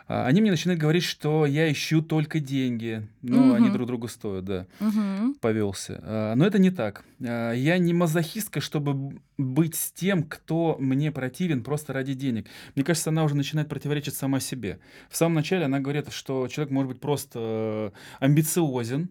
[0.09, 3.07] А, Они мне начинают говорить, что я ищу только деньги.
[3.23, 3.73] Ну, они Мгм.
[3.75, 4.67] друг другу стоят, да.
[4.81, 5.35] Мгм.
[5.41, 6.01] Повелся.
[6.03, 7.05] А, Но это не так.
[7.23, 12.47] А, Я не мазохистка, чтобы быть с тем, кто мне противен просто ради денег.
[12.75, 14.79] Мне кажется, она уже начинает противоречить сама себе.
[15.11, 19.11] В самом начале она говорит, что человек может быть просто э, амбициозен,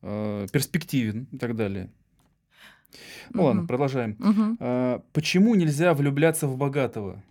[0.00, 1.90] э, перспективен и так далее.
[3.34, 3.68] Ну ладно, Мгм.
[3.68, 4.56] продолжаем.
[4.60, 7.22] А, Почему нельзя влюбляться в богатого?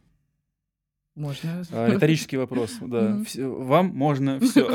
[1.22, 1.64] Можно.
[1.72, 2.78] А, Риторический вопрос.
[2.82, 3.22] Да.
[3.38, 4.68] Вам можно все.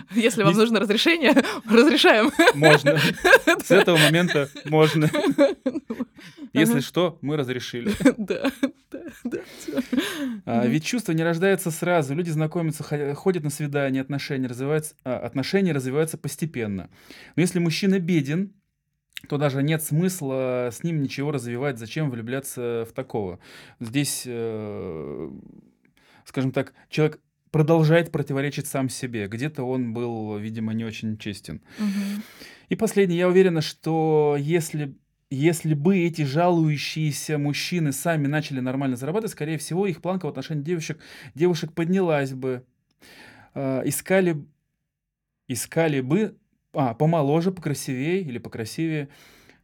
[0.14, 1.32] Если вам нужно разрешение,
[1.70, 2.32] разрешаем.
[2.54, 2.98] Можно.
[3.62, 5.08] С этого момента можно.
[6.52, 7.92] Если что, мы разрешили.
[8.18, 8.50] Да,
[8.90, 9.38] да, да.
[10.46, 12.14] А, ведь чувства не рождаются сразу.
[12.14, 16.90] Люди знакомятся, хо- ходят на свидания, отношения развиваются, а, отношения развиваются постепенно.
[17.36, 18.52] Но если мужчина беден,
[19.28, 21.78] то даже нет смысла с ним ничего развивать.
[21.78, 23.38] Зачем влюбляться в такого?
[23.80, 25.30] Здесь, э,
[26.24, 29.28] скажем так, человек продолжает противоречить сам себе.
[29.28, 31.62] Где-то он был, видимо, не очень честен.
[31.78, 32.22] Мгм.
[32.68, 33.20] И последнее.
[33.20, 34.96] Я уверена, что если,
[35.30, 40.62] если бы эти жалующиеся мужчины сами начали нормально зарабатывать, скорее всего, их планка в отношении
[40.62, 40.98] девушек,
[41.36, 42.64] девушек поднялась бы.
[43.54, 44.44] А, искали,
[45.46, 46.36] искали бы
[46.72, 49.08] а, помоложе, покрасивее или покрасивее.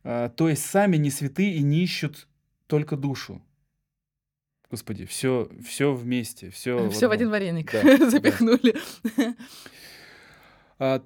[0.04, 2.28] А, то есть сами не святые и не ищут
[2.68, 3.42] только душу.
[4.70, 6.88] Господи, все, все вместе, все.
[6.90, 8.10] Все в один вареник Да, да.
[8.10, 8.76] запихнули.
[10.78, 11.02] А,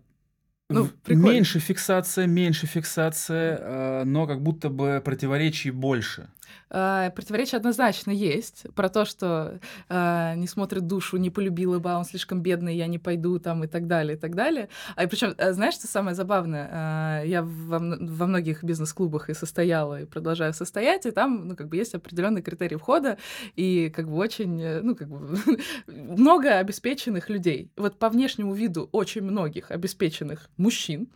[0.69, 1.27] Ну, прикольно.
[1.35, 6.29] меньше фиксация, меньше фиксация, а, но как будто бы противоречий больше.
[6.71, 11.99] А, Противоречие однозначно есть про то, что а, не смотрит душу, не полюбила бы, а
[11.99, 14.69] он слишком бедный, я не пойду там и так далее, и так далее.
[14.97, 16.69] А причем, знаешь, что самое забавное?
[16.73, 21.69] А, Я во, во многих бизнес-клубах и состояла, и продолжаю состоять, и там, ну, как
[21.69, 23.19] бы есть определенные критерии входа,
[23.57, 25.39] и как бы очень, э, ну, как бы
[25.87, 27.71] много обеспеченных людей.
[27.77, 31.09] Вот по внешнему виду очень многих обеспеченных мужчин,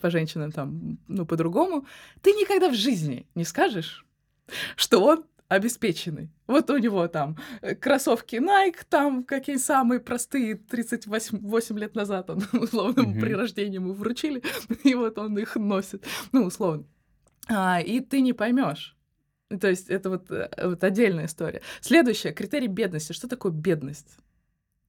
[0.00, 1.86] по женщинам там, ну, по-другому,
[2.22, 4.04] ты никогда в жизни не скажешь,
[4.76, 6.30] что он обеспеченный.
[6.46, 12.30] Вот у него там э, кроссовки Nike, там какие самые простые 38 8 лет назад
[12.30, 13.20] он, условно, Мгм.
[13.20, 14.42] при рождении ему вручили,
[14.84, 16.84] и вот он их носит, ну, условно.
[17.48, 18.96] А, и ты не поймешь.
[19.60, 21.62] То есть это вот, э, вот отдельная история.
[21.80, 23.12] Следующее, критерий бедности.
[23.12, 24.16] Что такое бедность?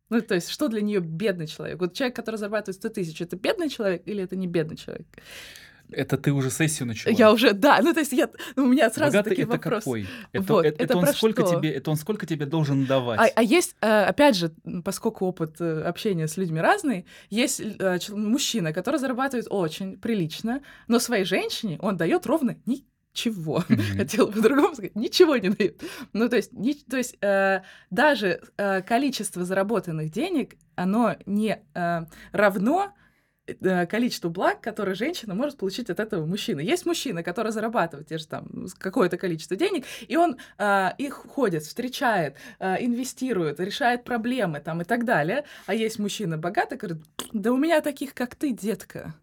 [0.09, 1.79] Ну, то есть, что для нее бедный человек?
[1.79, 5.05] Вот человек, который зарабатывает 100 тысяч, это бедный человек или это не бедный человек?
[5.91, 7.13] Это ты уже сессию начала.
[7.13, 9.79] Я уже, да, ну, то есть, я, у меня сразу Богатый такие это вопросы.
[9.83, 10.07] какой?
[10.33, 11.55] Это, Вот, это, это он сколько что?
[11.55, 13.19] тебе, это он сколько тебе должен давать?
[13.19, 17.99] А, а есть, э, опять же, поскольку опыт э, общения с людьми разный, есть э,
[18.09, 23.63] мужчина, который зарабатывает очень прилично, но своей женщине он дает ровно ничего.
[23.69, 23.81] Мгм.
[23.97, 25.81] Хотела по-другому сказать, ничего не дает.
[26.13, 32.01] Ну, то есть, ни- то есть э, даже э, количество заработанных денег, оно не э,
[32.31, 32.93] равно
[33.47, 36.59] э, количеству благ, которые женщина может получить от этого мужчины.
[36.59, 41.63] Есть мужчина, который зарабатывает те же там какое-то количество денег, и он а, их ходит,
[41.63, 45.45] встречает, а, инвестирует, решает проблемы там и так далее.
[45.65, 49.15] А есть мужчина богатый, говорит, да у меня таких, как ты, детка.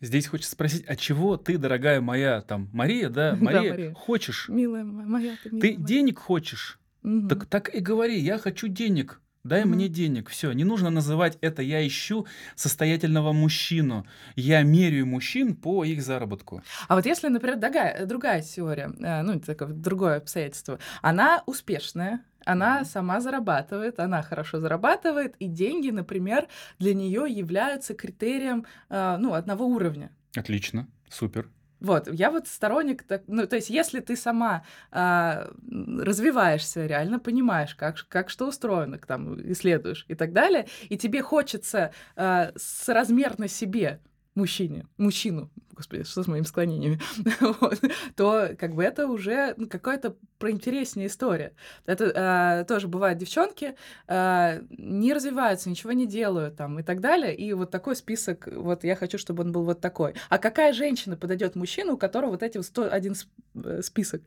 [0.00, 3.94] Здесь хочется спросить, а чего ты, дорогая моя, там, Мария, да, Да, Мария, Мария.
[3.94, 4.48] хочешь?
[4.48, 5.86] Милая мо- моя, ты, Ты милая моя».
[5.86, 6.78] денег хочешь?
[7.02, 7.28] Мгм.
[7.28, 9.20] Так, так и говори, я хочу денег.
[9.44, 9.74] Дай Мгм.
[9.74, 10.28] мне денег.
[10.28, 14.06] Все, не нужно называть это я ищу состоятельного мужчину.
[14.36, 16.62] Я меряю мужчин по их заработку.
[16.88, 22.76] А вот если, например, другая, другая теория, э, ну, такое другое обстоятельство, она успешная, она
[22.76, 22.84] Мгм.
[22.86, 26.46] сама зарабатывает, она хорошо зарабатывает, и деньги, например,
[26.78, 30.10] для нее являются критерием, э, ну, одного уровня.
[30.36, 31.48] Отлично, супер.
[31.82, 37.74] Вот, я вот сторонник, так, ну, то есть, если ты сама а, развиваешься, реально понимаешь,
[37.74, 44.00] как, как что устроено, там, исследуешь и так далее, и тебе хочется а, соразмерно себе
[44.34, 47.00] мужчине, мужчину, господи, что с моими склонениями,
[47.40, 47.80] Вот,
[48.16, 51.52] то как бы это уже ну, какая-то проинтереснее история.
[51.86, 57.34] Это а, тоже бывают девчонки, а, не развиваются, ничего не делают там и так далее,
[57.34, 60.14] и вот такой список, вот я хочу, чтобы он был вот такой.
[60.28, 63.28] А какая женщина подойдет мужчину, у которого вот эти вот 101 сп-
[63.64, 64.22] э, список?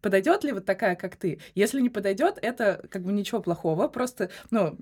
[0.00, 1.40] Подойдет ли вот такая, как ты?
[1.54, 4.76] Если не подойдет, это как бы ничего плохого, просто, ну,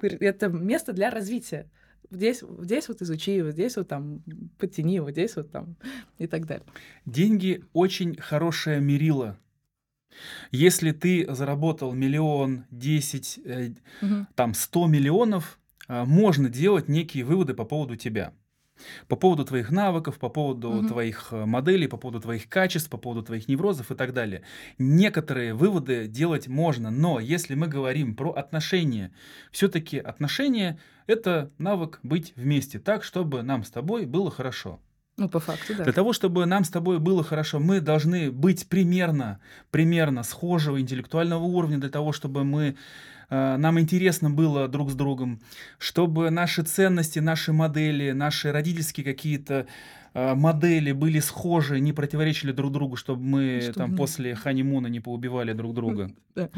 [0.00, 1.68] это место для развития.
[2.10, 4.22] Здесь, здесь вот изучи, вот здесь вот там
[4.58, 5.76] подтяни, вот здесь вот там
[6.18, 6.66] и так далее.
[7.06, 9.38] Деньги очень хорошее мерило.
[10.50, 13.70] Если ты заработал миллион, десять, э,
[14.00, 14.26] Мгм.
[14.34, 18.32] там 100 миллионов, а, можно делать некие выводы по поводу тебя.
[19.08, 20.88] По поводу твоих навыков, по поводу Мгм.
[20.88, 24.42] твоих э, моделей, по поводу твоих качеств, по поводу твоих неврозов и так далее.
[24.78, 29.12] Некоторые выводы делать можно, но если мы говорим про отношения,
[29.50, 34.80] все-таки отношения это навык быть вместе так, чтобы нам с тобой было хорошо.
[35.16, 35.84] Ну, по факту, да.
[35.84, 39.40] Для того, чтобы нам с тобой было хорошо, мы должны быть примерно,
[39.70, 42.76] примерно схожего интеллектуального уровня для того, чтобы мы,
[43.30, 45.40] нам интересно было друг с другом,
[45.78, 49.66] чтобы наши ценности, наши модели, наши родительские какие-то
[50.14, 55.00] э, модели были схожи, не противоречили друг другу, чтобы мы Чтобы там после ханимуна не
[55.00, 56.10] поубивали друг друга.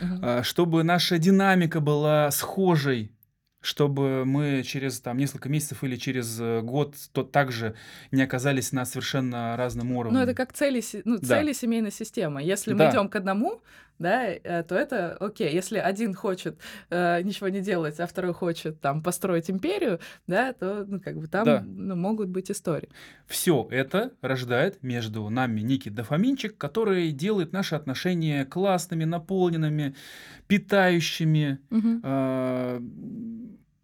[0.00, 3.12] А, чтобы наша динамика была схожей,
[3.60, 7.74] чтобы мы через там несколько месяцев или через э, год то также
[8.12, 10.20] не оказались на совершенно разном Ну, уровне.
[10.22, 11.26] это как цели, ну, Да.
[11.26, 12.42] цели семейной системы.
[12.42, 13.60] Если мы идем к одному,
[13.98, 15.52] да, э, то это окей.
[15.52, 16.58] Если один хочет
[16.90, 21.26] э, ничего не делать, а второй хочет там построить империю, да, то ну, как бы
[21.26, 21.64] там Да.
[21.66, 22.88] ну, могут быть истории.
[23.26, 29.94] Все это рождает между нами некий дофаминчик, который делает наши отношения классными, наполненными,
[30.46, 31.58] питающими.
[31.70, 32.00] Мгм.
[32.04, 32.80] А,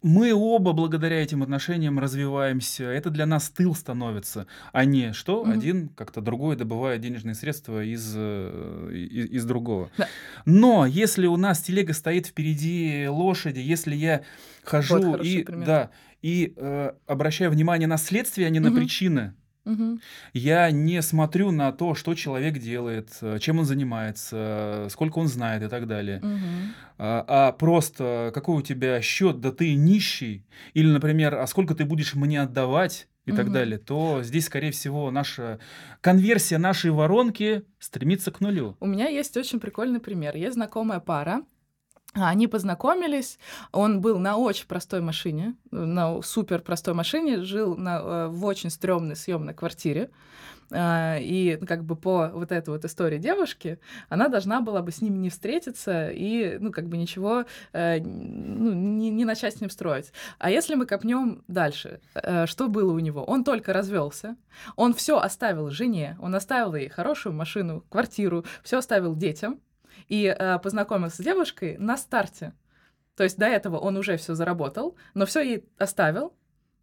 [0.03, 2.83] Мы оба благодаря этим отношениям развиваемся.
[2.83, 5.51] Это для нас тыл становится, а не что Мгм.
[5.51, 9.89] один как-то другой добывает денежные средства из, э, из, из другого.
[9.97, 10.07] Да.
[10.45, 14.23] Но если у нас телега стоит впереди лошади, если я
[14.63, 15.65] хожу хороший и, пример.
[15.65, 15.89] да,
[16.21, 18.79] и э, обращаю внимание на следствие, а не на Мгм.
[18.79, 19.33] причины,
[20.33, 25.63] Я не смотрю на то, что человек делает, э, чем он занимается, сколько он знает
[25.63, 26.21] и так далее
[26.97, 31.85] а а просто какой у тебя счет, да ты нищий, или, например, а сколько ты
[31.85, 33.53] будешь мне отдавать и так Мгм.
[33.53, 35.59] далее, то здесь, скорее всего, наша
[36.01, 38.75] конверсия нашей воронки стремится к нулю.
[38.79, 40.35] У меня есть очень прикольный пример.
[40.35, 41.43] Есть знакомая пара.
[42.13, 43.39] Они познакомились,
[43.71, 48.69] он был на очень простой машине, на супер простой машине, жил на, э, в очень
[48.69, 50.11] стрёмной съемной квартире.
[50.71, 55.01] А, И как бы по вот этой вот истории девушки, она должна была бы с
[55.01, 59.69] ним не встретиться и, ну, как бы ничего, э, ну, не, не начать с ним
[59.69, 60.11] строить.
[60.39, 63.23] А если мы копнем дальше, э, что было у него?
[63.23, 64.35] Он только развелся,
[64.75, 69.59] он все оставил жене, он оставил ей хорошую машину, квартиру, все оставил детям
[70.07, 72.53] и э, познакомился с девушкой на старте.
[73.15, 76.33] То есть до этого он уже все заработал, но все ей оставил,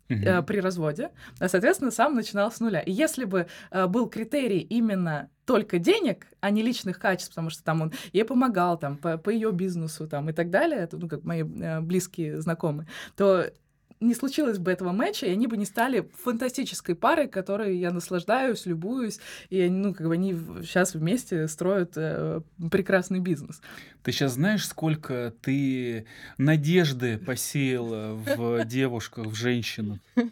[0.08, 2.80] э, при разводе, а, соответственно, сам начинал с нуля.
[2.80, 7.62] И если бы э, был критерий именно только денег, а не личных качеств, потому что
[7.62, 11.08] там он ей помогал там по, по ее бизнесу там и так далее, это, ну
[11.08, 13.50] как мои э, близкие знакомые, то
[14.00, 18.66] не случилось бы этого матча, и они бы не стали фантастической парой, которой я наслаждаюсь,
[18.66, 23.60] любуюсь, и они, ну как бы они сейчас вместе строят э, прекрасный бизнес.
[24.02, 26.06] Ты сейчас знаешь, сколько ты
[26.38, 29.98] надежды посеяла в девушках, в женщинах?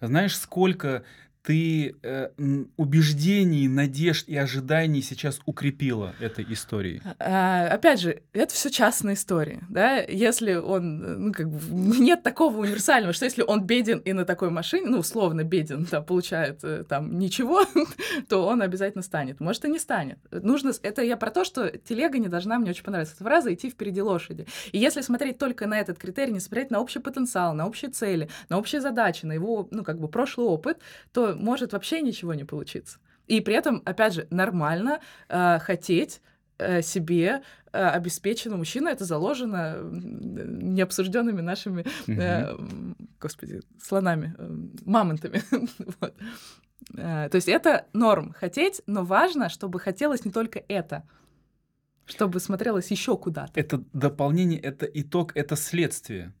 [0.00, 1.04] Знаешь, сколько
[1.42, 2.28] ты э,
[2.76, 7.02] убеждений, надежд и ожиданий сейчас укрепила этой историей?
[7.18, 9.98] А, опять же, это все частная история, да.
[9.98, 14.50] Если он, ну как бы нет такого универсального, что если он беден и на такой
[14.50, 17.62] машине, ну условно беден, да, получает э, там ничего,
[18.28, 19.40] то он обязательно станет.
[19.40, 20.18] Может и не станет.
[20.30, 23.14] Нужно, это я про то, что телега не должна мне очень понравиться.
[23.16, 24.46] Эта фраза идти впереди лошади.
[24.70, 28.28] И если смотреть только на этот критерий, не смотреть на общий потенциал, на общие цели,
[28.48, 30.78] на общие задачи, на его, ну как бы прошлый опыт,
[31.12, 32.98] то может вообще ничего не получиться.
[33.26, 36.20] И при этом, опять же, нормально э, хотеть
[36.58, 37.42] э, себе
[37.72, 38.88] э, обеспеченного мужчину.
[38.88, 42.56] Это заложено необсужденными нашими, э,
[43.20, 45.42] господи, слонами, э, мамонтами.
[46.00, 46.14] Вот.
[46.96, 51.04] Э, То есть это норм хотеть, но важно, чтобы хотелось не только это,
[52.06, 53.52] чтобы смотрелось еще куда-то.
[53.58, 56.34] Это дополнение, это итог, это следствие.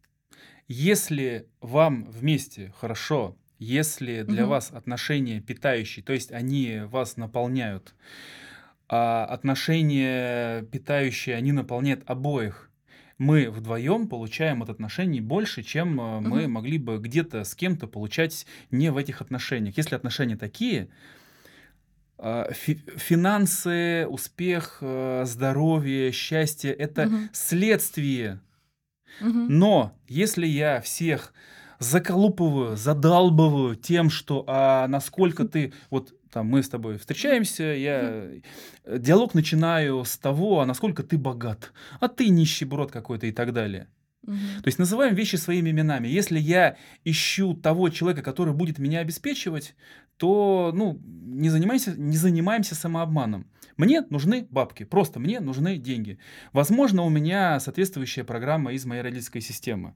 [0.68, 4.50] Если вам вместе хорошо, если для Мгм.
[4.50, 7.94] вас отношения питающие, то есть они вас наполняют,
[8.88, 12.70] а отношения питающие, они наполняют обоих,
[13.18, 18.46] мы вдвоем получаем от отношений больше, чем э, мы могли бы где-то с кем-то получать
[18.70, 19.76] не в этих отношениях.
[19.76, 20.88] Если отношения такие,
[22.18, 27.30] а, фи- финансы, успех, э, здоровье, счастье это Мгм.
[27.32, 28.40] следствие.
[29.20, 29.46] Мгм.
[29.48, 31.32] Но если я всех
[31.82, 38.30] заколупываю, задалбываю тем, что а насколько ты вот там мы с тобой встречаемся, я
[38.86, 43.88] диалог начинаю с того, а насколько ты богат, а ты нищеброд какой-то и так далее.
[44.24, 46.06] То есть называем вещи своими именами.
[46.06, 49.74] Если я ищу того человека, который будет меня обеспечивать,
[50.16, 53.46] то ну, не, занимаемся, не занимаемся самообманом.
[53.76, 56.18] Мне нужны бабки, просто мне нужны деньги.
[56.52, 59.94] Возможно, у меня соответствующая программа из моей родительской системы.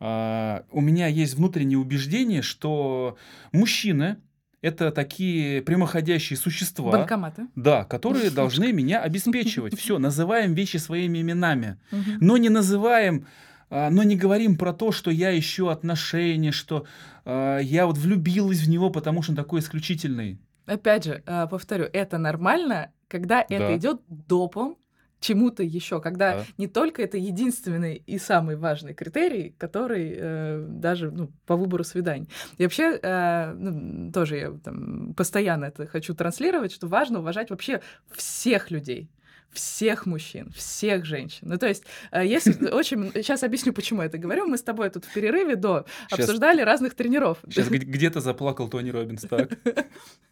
[0.00, 3.16] Uh, у меня есть внутреннее убеждение, что
[3.52, 4.18] мужчины
[4.60, 6.90] это такие прямоходящие существа.
[6.90, 7.48] Банкоматы.
[7.54, 9.74] Да, которые должны меня обеспечивать.
[9.78, 11.78] Все, называем вещи своими именами.
[12.20, 13.26] Но не называем
[13.70, 16.86] а, но не говорим про то, что я ищу отношения, что
[17.24, 20.38] э, я вот влюбилась в него, потому что он такой исключительный.
[20.66, 23.54] Опять же, повторю, это нормально, когда да.
[23.54, 24.76] это идет допом
[25.20, 26.44] чему-то еще, когда да.
[26.58, 32.28] не только это единственный и самый важный критерий, который э, даже ну, по выбору свиданий.
[32.58, 37.80] И вообще э, ну, тоже я там, постоянно это хочу транслировать, что важно уважать вообще
[38.12, 39.08] всех людей
[39.54, 41.48] всех мужчин, всех женщин.
[41.48, 43.12] Ну, то есть, э, если очень...
[43.14, 44.46] Сейчас объясню, почему я это говорю.
[44.46, 47.38] Мы с тобой тут в перерыве до сейчас, обсуждали разных тренеров.
[47.48, 49.50] Сейчас где-то заплакал Тони Робинс, так?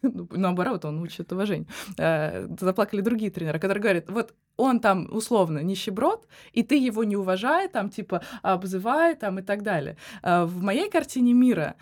[0.01, 1.67] Ну, наоборот, он учит уважение.
[1.97, 7.15] Э, заплакали другие тренеры, которые говорят, вот он там условно нищеброд, и ты его не
[7.15, 9.97] уважай, там типа обзывай там и так далее.
[10.21, 11.75] Э, в моей картине мира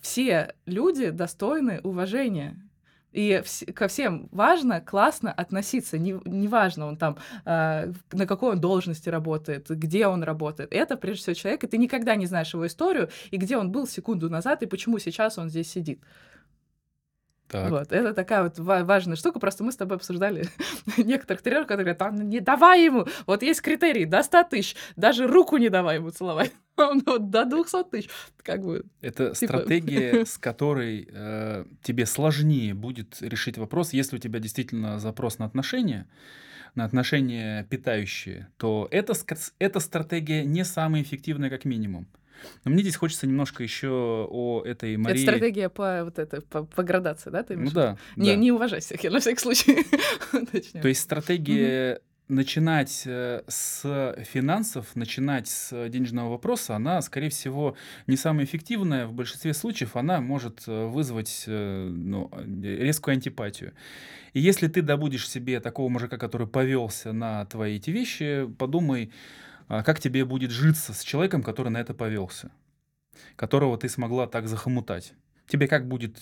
[0.00, 2.69] все люди достойны уважения
[3.12, 5.98] и вс- ко всем важно классно относиться.
[5.98, 10.72] Не, неважно, он там, э, на какой он должности работает, где он работает.
[10.72, 13.86] Это, прежде всего, человек, и ты никогда не знаешь его историю, и где он был
[13.86, 16.00] секунду назад, и почему сейчас он здесь сидит.
[17.50, 17.68] Так.
[17.68, 19.40] Вот, это такая вот важная штука.
[19.40, 20.46] Просто мы с тобой обсуждали
[20.96, 25.56] некоторых тренеров, которые говорят, не давай ему, вот есть критерий, до 100 тысяч, даже руку
[25.56, 26.52] не давай ему целовать.
[26.76, 28.08] Он вот до 200 тысяч,
[28.42, 28.84] как бы.
[29.00, 29.54] Это типа...
[29.54, 35.46] стратегия, с которой э, тебе сложнее будет решить вопрос, если у тебя действительно запрос на
[35.46, 36.06] отношения,
[36.76, 39.14] на отношения питающие, то эта,
[39.58, 42.06] эта стратегия не самая эффективная как минимум.
[42.64, 45.22] Но мне здесь хочется немножко еще о этой Марии.
[45.22, 47.42] Это стратегия по вот это по, по градации, да?
[47.42, 47.96] Ты ну да.
[48.16, 48.36] Не, да.
[48.36, 49.86] не уважай всех, я на всякий случай.
[50.80, 57.76] То есть стратегия начинать э, с финансов, начинать с денежного вопроса, она, скорее всего,
[58.06, 59.06] не самая эффективная.
[59.06, 62.30] В большинстве случаев она может э, вызвать э, ну,
[62.62, 63.72] резкую антипатию.
[64.32, 69.10] И если ты добудешь себе такого мужика, который повелся на твои эти вещи, подумай,
[69.70, 72.50] как тебе будет житься с человеком, который на это повелся,
[73.36, 75.14] которого ты смогла так захомутать.
[75.46, 76.16] Тебе как будет...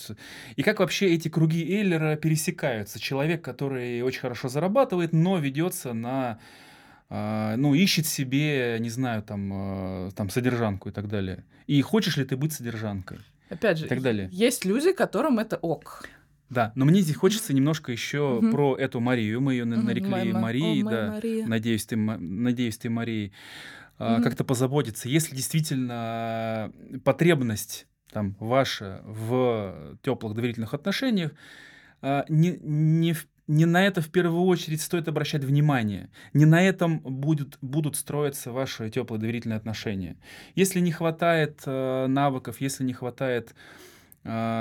[0.56, 2.98] И как вообще эти круги Эйлера пересекаются?
[2.98, 6.38] Человек, который очень хорошо зарабатывает, но ведется на...
[7.10, 11.44] А, ну, ищет себе, не знаю, там, а, там, содержанку и так далее.
[11.66, 13.18] И хочешь ли ты быть содержанкой?
[13.50, 14.28] Опять же, и так далее.
[14.30, 16.06] есть люди, которым это ок.
[16.50, 18.50] Да, но мне здесь хочется немножко еще угу.
[18.50, 19.40] про эту Марию.
[19.40, 19.74] Мы ее угу.
[19.74, 21.12] нарекли Ма- Марией, да.
[21.12, 21.46] Мария.
[21.46, 23.32] Надеюсь, ты, надеюсь, ты Марией.
[23.98, 24.22] Угу.
[24.22, 25.08] как-то позаботиться.
[25.08, 26.72] Если действительно
[27.04, 31.32] потребность там ваша в теплых доверительных отношениях,
[32.00, 33.14] а, не, не,
[33.46, 36.10] не на это в первую очередь стоит обращать внимание.
[36.32, 40.16] Не на этом будет, будут строиться ваши теплые доверительные отношения.
[40.54, 43.87] Если не хватает э, навыков, если не хватает а,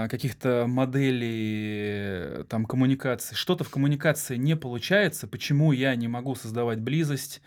[0.09, 7.41] каких-то моделей там коммуникации, что-то в коммуникации не получается, почему я не могу создавать близость,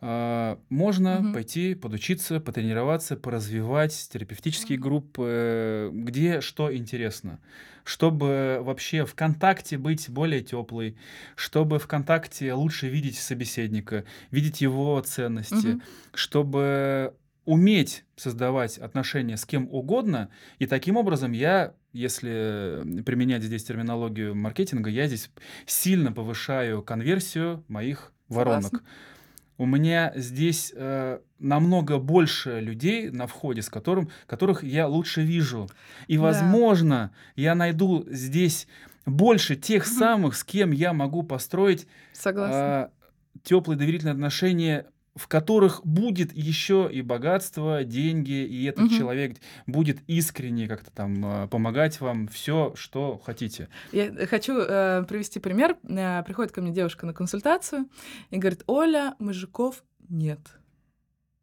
[0.00, 1.32] а, можно угу.
[1.32, 7.40] пойти подучиться, потренироваться, поразвивать терапевтические группы, где что интересно,
[7.84, 10.96] чтобы вообще в контакте быть более теплый,
[11.34, 15.82] чтобы в контакте лучше видеть собеседника, видеть его ценности, угу.
[16.14, 17.14] чтобы
[17.46, 20.28] уметь создавать отношения с кем угодно,
[20.58, 25.30] и таким образом я, если применять здесь терминологию маркетинга, я здесь
[25.64, 28.64] сильно повышаю конверсию моих воронок.
[28.64, 28.88] Согласна.
[29.58, 35.70] У меня здесь э, намного больше людей на входе, с которым, которых я лучше вижу.
[36.08, 37.42] И, возможно, да.
[37.42, 38.68] я найду здесь
[39.06, 41.86] больше тех самых, с кем я могу построить
[42.24, 42.88] э,
[43.44, 44.86] теплые доверительные отношения
[45.16, 48.94] в которых будет еще и богатство, деньги, и этот угу.
[48.94, 53.68] человек будет искренне как-то там э, помогать вам все, что хотите.
[53.92, 55.76] Я хочу э, привести пример.
[55.88, 57.86] Э, приходит ко мне девушка на консультацию
[58.30, 60.40] и говорит: Оля, мужиков нет.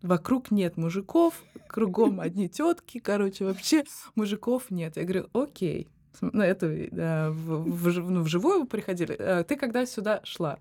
[0.04, 4.98] Вокруг нет мужиков, кругом одни тетки, короче, вообще мужиков нет.
[4.98, 5.90] Я говорю, окей.
[6.22, 9.16] Ну, это э, в, в, ну, вживую приходили.
[9.18, 10.60] Э, ты когда сюда шла?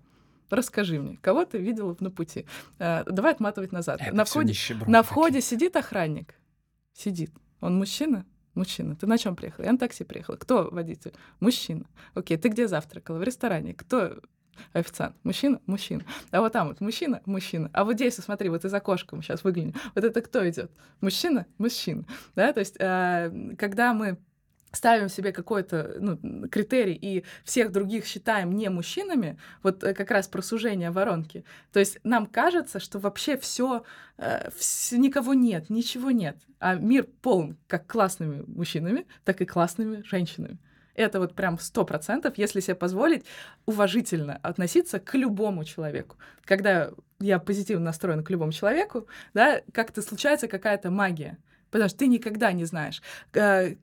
[0.49, 2.45] Расскажи мне, кого ты видела на пути?
[2.79, 4.01] Э, давай отматывать назад.
[4.01, 4.53] Это на входе,
[4.87, 6.35] на входе сидит охранник.
[6.93, 7.31] Сидит.
[7.59, 8.25] Он мужчина?
[8.55, 8.95] Мужчина.
[8.95, 9.63] Ты на чем приехал?
[9.63, 10.35] Я на такси приехала.
[10.35, 11.13] Кто водитель?
[11.39, 11.85] Мужчина.
[12.13, 13.17] Окей, ты где завтракала?
[13.17, 13.73] В ресторане.
[13.73, 14.19] Кто
[14.73, 15.15] официант.
[15.23, 16.03] Мужчина, мужчина.
[16.31, 17.69] А вот там вот мужчина, мужчина.
[17.73, 19.73] А вот здесь, смотри, вот из окошка мы сейчас выглянем.
[19.95, 20.71] Вот это кто идет?
[21.01, 22.05] Мужчина, мужчина.
[22.35, 24.17] Да, то есть, э, когда мы
[24.73, 30.27] ставим себе какой-то ну, критерий и всех других считаем не мужчинами, вот э, как раз
[30.27, 31.45] про сужение воронки.
[31.71, 33.83] То есть нам кажется, что вообще все,
[34.17, 34.49] э,
[34.91, 40.59] никого нет, ничего нет, а мир полон как классными мужчинами, так и классными женщинами.
[40.95, 43.25] Это вот прям сто процентов, если себе позволить
[43.65, 46.17] уважительно относиться к любому человеку.
[46.43, 51.37] Когда я позитивно настроена к любому человеку, да, как-то случается какая-то магия.
[51.73, 53.01] Потому что ты никогда не знаешь,
[53.33, 53.73] э,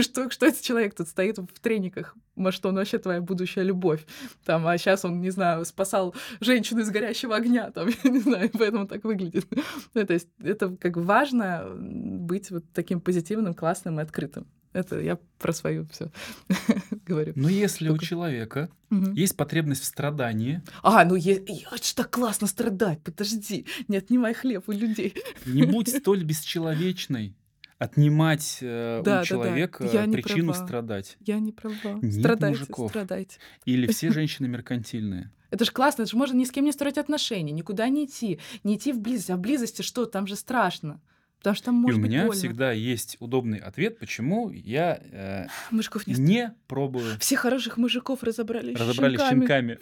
[0.00, 2.16] что, что этот человек тут стоит в трениках.
[2.36, 4.06] Может, он вообще твоя будущая любовь.
[4.44, 7.72] Там, а сейчас он, не знаю, спасал женщину из горящего огня.
[7.72, 9.48] Там, я не знаю, поэтому так выглядит.
[9.94, 14.46] Ну, то есть это как важно быть вот таким позитивным, классным и открытым.
[14.74, 16.10] Это я про свою все
[17.06, 17.32] говорю.
[17.36, 18.02] Но если Только...
[18.02, 19.12] у человека угу.
[19.12, 20.62] есть потребность в страдании...
[20.82, 25.14] А, ну я, я что классно страдать, подожди, не отнимай хлеб у людей.
[25.46, 27.36] Не будь столь бесчеловечной
[27.78, 30.12] отнимать э, да, у человека да, да.
[30.12, 30.66] причину права.
[30.66, 31.16] страдать.
[31.20, 31.98] Я не права.
[32.02, 32.90] Нет страдайте, мужиков.
[32.90, 33.38] страдайте.
[33.64, 35.30] Или все женщины меркантильные.
[35.50, 38.40] Это же классно, это же можно ни с кем не строить отношения, никуда не идти,
[38.64, 39.30] не идти в близость.
[39.30, 40.04] А в близости что?
[40.06, 41.00] Там же страшно.
[41.44, 42.32] Потому что там может И у меня больно.
[42.32, 47.18] всегда есть удобный ответ, почему я э, Мужиков не, не пробую.
[47.20, 49.78] Все хороших мужиков разобрали Разобрали с щенками.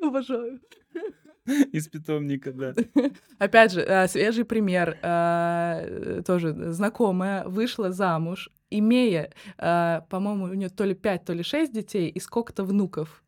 [0.00, 0.60] Обожаю.
[1.72, 2.72] Из питомника, да.
[3.38, 4.96] Опять же, э, свежий пример.
[5.02, 11.42] Э, тоже знакомая вышла замуж, имея, э, по-моему, у нее то ли пять, то ли
[11.42, 13.22] шесть детей и сколько-то внуков.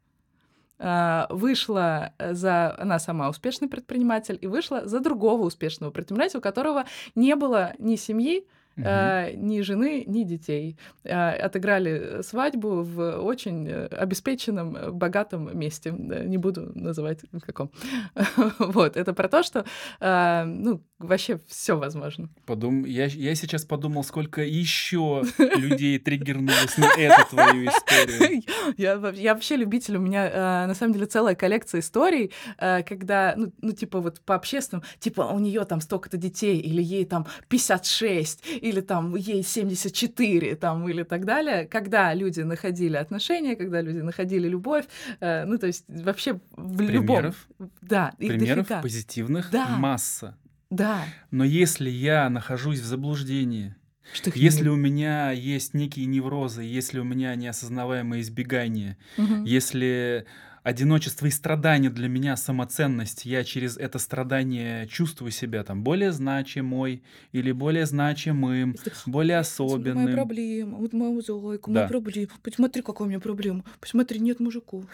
[0.78, 2.74] А, вышла за...
[2.78, 7.96] Она сама успешный предприниматель и вышла за другого успешного предпринимателя, у которого не было ни
[7.96, 8.46] семьи,
[8.76, 9.46] угу.
[9.46, 10.78] ни жены, ни детей.
[11.04, 15.92] А, отыграли свадьбу в очень э, обеспеченном, э, богатом месте.
[15.92, 17.70] Не буду называть в каком.
[18.58, 19.64] вот, это про то, что
[20.00, 22.28] ну, вообще все возможно.
[22.44, 22.84] Подум...
[22.84, 28.42] Я, я сейчас подумал, сколько еще людей триггернулось на эту твою историю.
[28.76, 33.72] Я, я вообще любитель, у меня на самом деле целая коллекция историй, когда, ну, ну
[33.72, 38.80] типа вот по общественным, типа у нее там столько-то детей, или ей там 56, или
[38.80, 44.84] там ей 74, там, или так далее, когда люди находили отношения, когда люди находили любовь,
[45.20, 47.48] э, ну, то есть вообще в Примеров?
[47.58, 47.70] любом...
[47.80, 48.82] Да, их Примеров дофига.
[48.82, 49.76] позитивных да.
[49.76, 50.36] масса.
[50.70, 51.04] Да.
[51.30, 53.74] Но если я нахожусь в заблуждении,
[54.12, 54.70] что если не...
[54.70, 59.44] у меня есть некие неврозы, если у меня неосознаваемое избегание, угу.
[59.44, 60.26] если
[60.66, 63.24] одиночество и страдание для меня самоценность.
[63.24, 68.74] Я через это страдание чувствую себя там более значимой или более значимым,
[69.06, 70.02] более особенным.
[70.02, 71.86] Моя проблема, вот моя моя да.
[71.86, 72.32] проблема.
[72.42, 73.64] Посмотри, какая у меня проблема.
[73.80, 74.84] Посмотри, нет мужиков.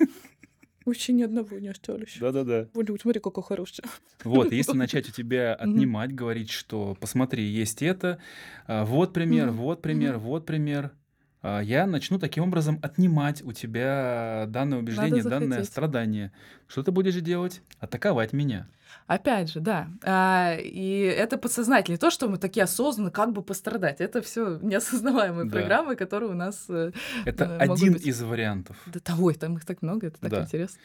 [0.84, 2.16] Вообще ни одного не осталось.
[2.18, 2.66] Да-да-да.
[2.74, 3.84] Вот, смотри, какой хороший.
[4.24, 8.18] Вот, если начать у тебя отнимать, говорить, что посмотри, есть это,
[8.66, 10.90] а, вот пример, вот пример, вот пример,
[11.62, 16.32] я начну таким образом отнимать у тебя данное убеждение, данное страдание.
[16.66, 17.60] Что ты будешь делать?
[17.80, 18.66] Атаковать меня.
[19.06, 19.88] Опять же, да.
[20.02, 21.94] А, и это подсознательно.
[21.94, 24.00] Не то, что мы такие осознанно, как бы пострадать.
[24.00, 25.58] Это все неосознаваемые да.
[25.58, 26.64] программы, которые у нас.
[26.68, 26.92] Э,
[27.26, 28.06] это э, один быть...
[28.06, 28.76] из вариантов.
[28.86, 30.42] Да, ой, там их так много, это так да.
[30.42, 30.80] интересно.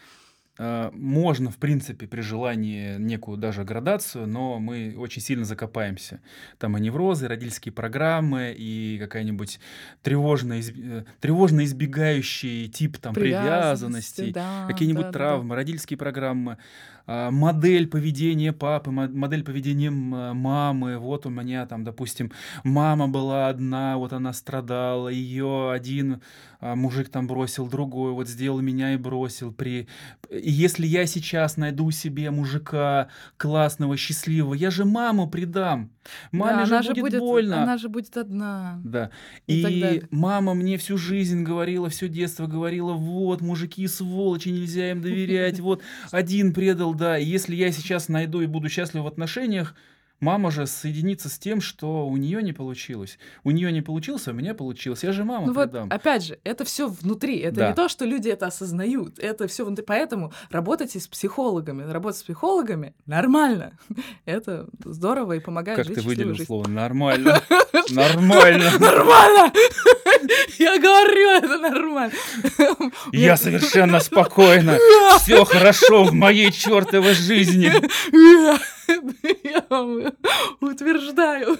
[0.62, 6.20] А, можно, в принципе, при желании некую даже градацию, но мы очень сильно закопаемся.
[6.58, 9.60] Там и неврозы, родительские программы, и какая-нибудь
[10.04, 10.74] тревожно, изb...
[10.78, 15.56] Э, тревожно избегающий тип там, привязанности, да, какие-нибудь да, травмы, да.
[15.56, 16.58] родительские программы.
[17.06, 20.98] А, модель поведения папы, модель поведения мамы.
[20.98, 22.32] Вот у меня там, допустим,
[22.64, 26.22] мама была одна, вот она страдала, ее один
[26.62, 29.54] а, мужик там бросил, другой вот сделал меня и бросил.
[29.54, 29.88] При...
[30.30, 35.90] Если я сейчас найду себе мужика классного, счастливого, я же маму предам.
[36.34, 37.64] Маме да, же, она будет же будет больно.
[37.64, 38.82] Она же будет одна.
[38.84, 39.10] Да.
[39.48, 45.02] И, и мама мне всю жизнь говорила, все детство говорила, вот, мужики сволочи, нельзя им
[45.02, 45.82] доверять, вот,
[46.12, 49.76] один предал, да, и если я сейчас найду и буду счастлив в отношениях,
[50.20, 53.18] Мама же соединится с тем, что у нее не получилось.
[53.46, 55.04] У нее не получилось, а у меня получилось.
[55.04, 55.84] Я же мама ну предам.
[55.84, 57.38] Вот, опять же, это все внутри.
[57.40, 57.70] Это да.
[57.70, 59.18] не то, что люди это осознают.
[59.18, 59.86] Это все внутри.
[59.86, 61.90] Поэтому работайте с психологами.
[61.90, 63.80] Работать с психологами нормально.
[64.26, 66.48] Это здорово и помогает как жить ты выделил жизнь.
[66.48, 67.42] слово нормально?
[67.90, 68.72] Нормально.
[68.80, 69.54] Нормально!
[70.58, 72.14] Я говорю, это нормально.
[73.12, 74.78] Я совершенно спокойно.
[75.20, 77.72] Все хорошо в моей чертовой жизни.
[79.44, 80.14] Я вам
[80.62, 81.58] утверждаю.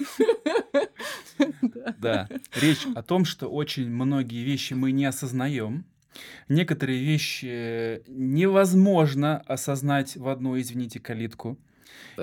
[1.98, 2.28] Да.
[2.54, 5.84] Речь о том, что очень многие вещи мы не осознаем.
[6.48, 11.58] Некоторые вещи невозможно осознать в одну, извините, калитку.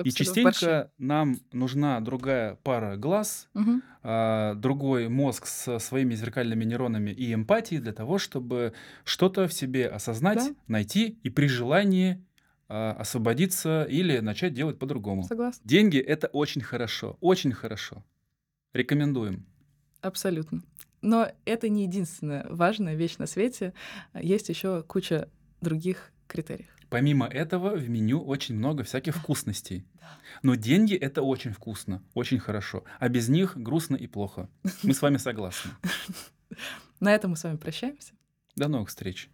[0.04, 3.82] И частенько нам нужна другая пара глаз, Мгм.
[4.02, 8.72] а, другой мозг со своими зеркальными нейронами и эмпатией для того, чтобы
[9.04, 10.54] что-то в себе осознать, Да.
[10.66, 12.24] найти и при желании
[12.70, 15.22] а, освободиться или начать делать по-другому.
[15.22, 15.62] Согласна.
[15.66, 18.04] Деньги это очень хорошо, очень хорошо.
[18.74, 19.46] Рекомендуем.
[20.02, 20.62] Абсолютно.
[21.00, 23.72] Но это не единственная важная вещь на свете.
[24.14, 25.28] Есть еще куча
[25.62, 26.68] других критериев.
[26.90, 29.84] Помимо этого в меню очень много всяких вкусностей.
[30.42, 32.84] Но деньги это очень вкусно, очень хорошо.
[32.98, 34.48] А без них грустно и плохо.
[34.82, 35.70] Мы с вами согласны.
[37.00, 38.14] На этом мы с вами прощаемся.
[38.56, 39.28] До новых встреч.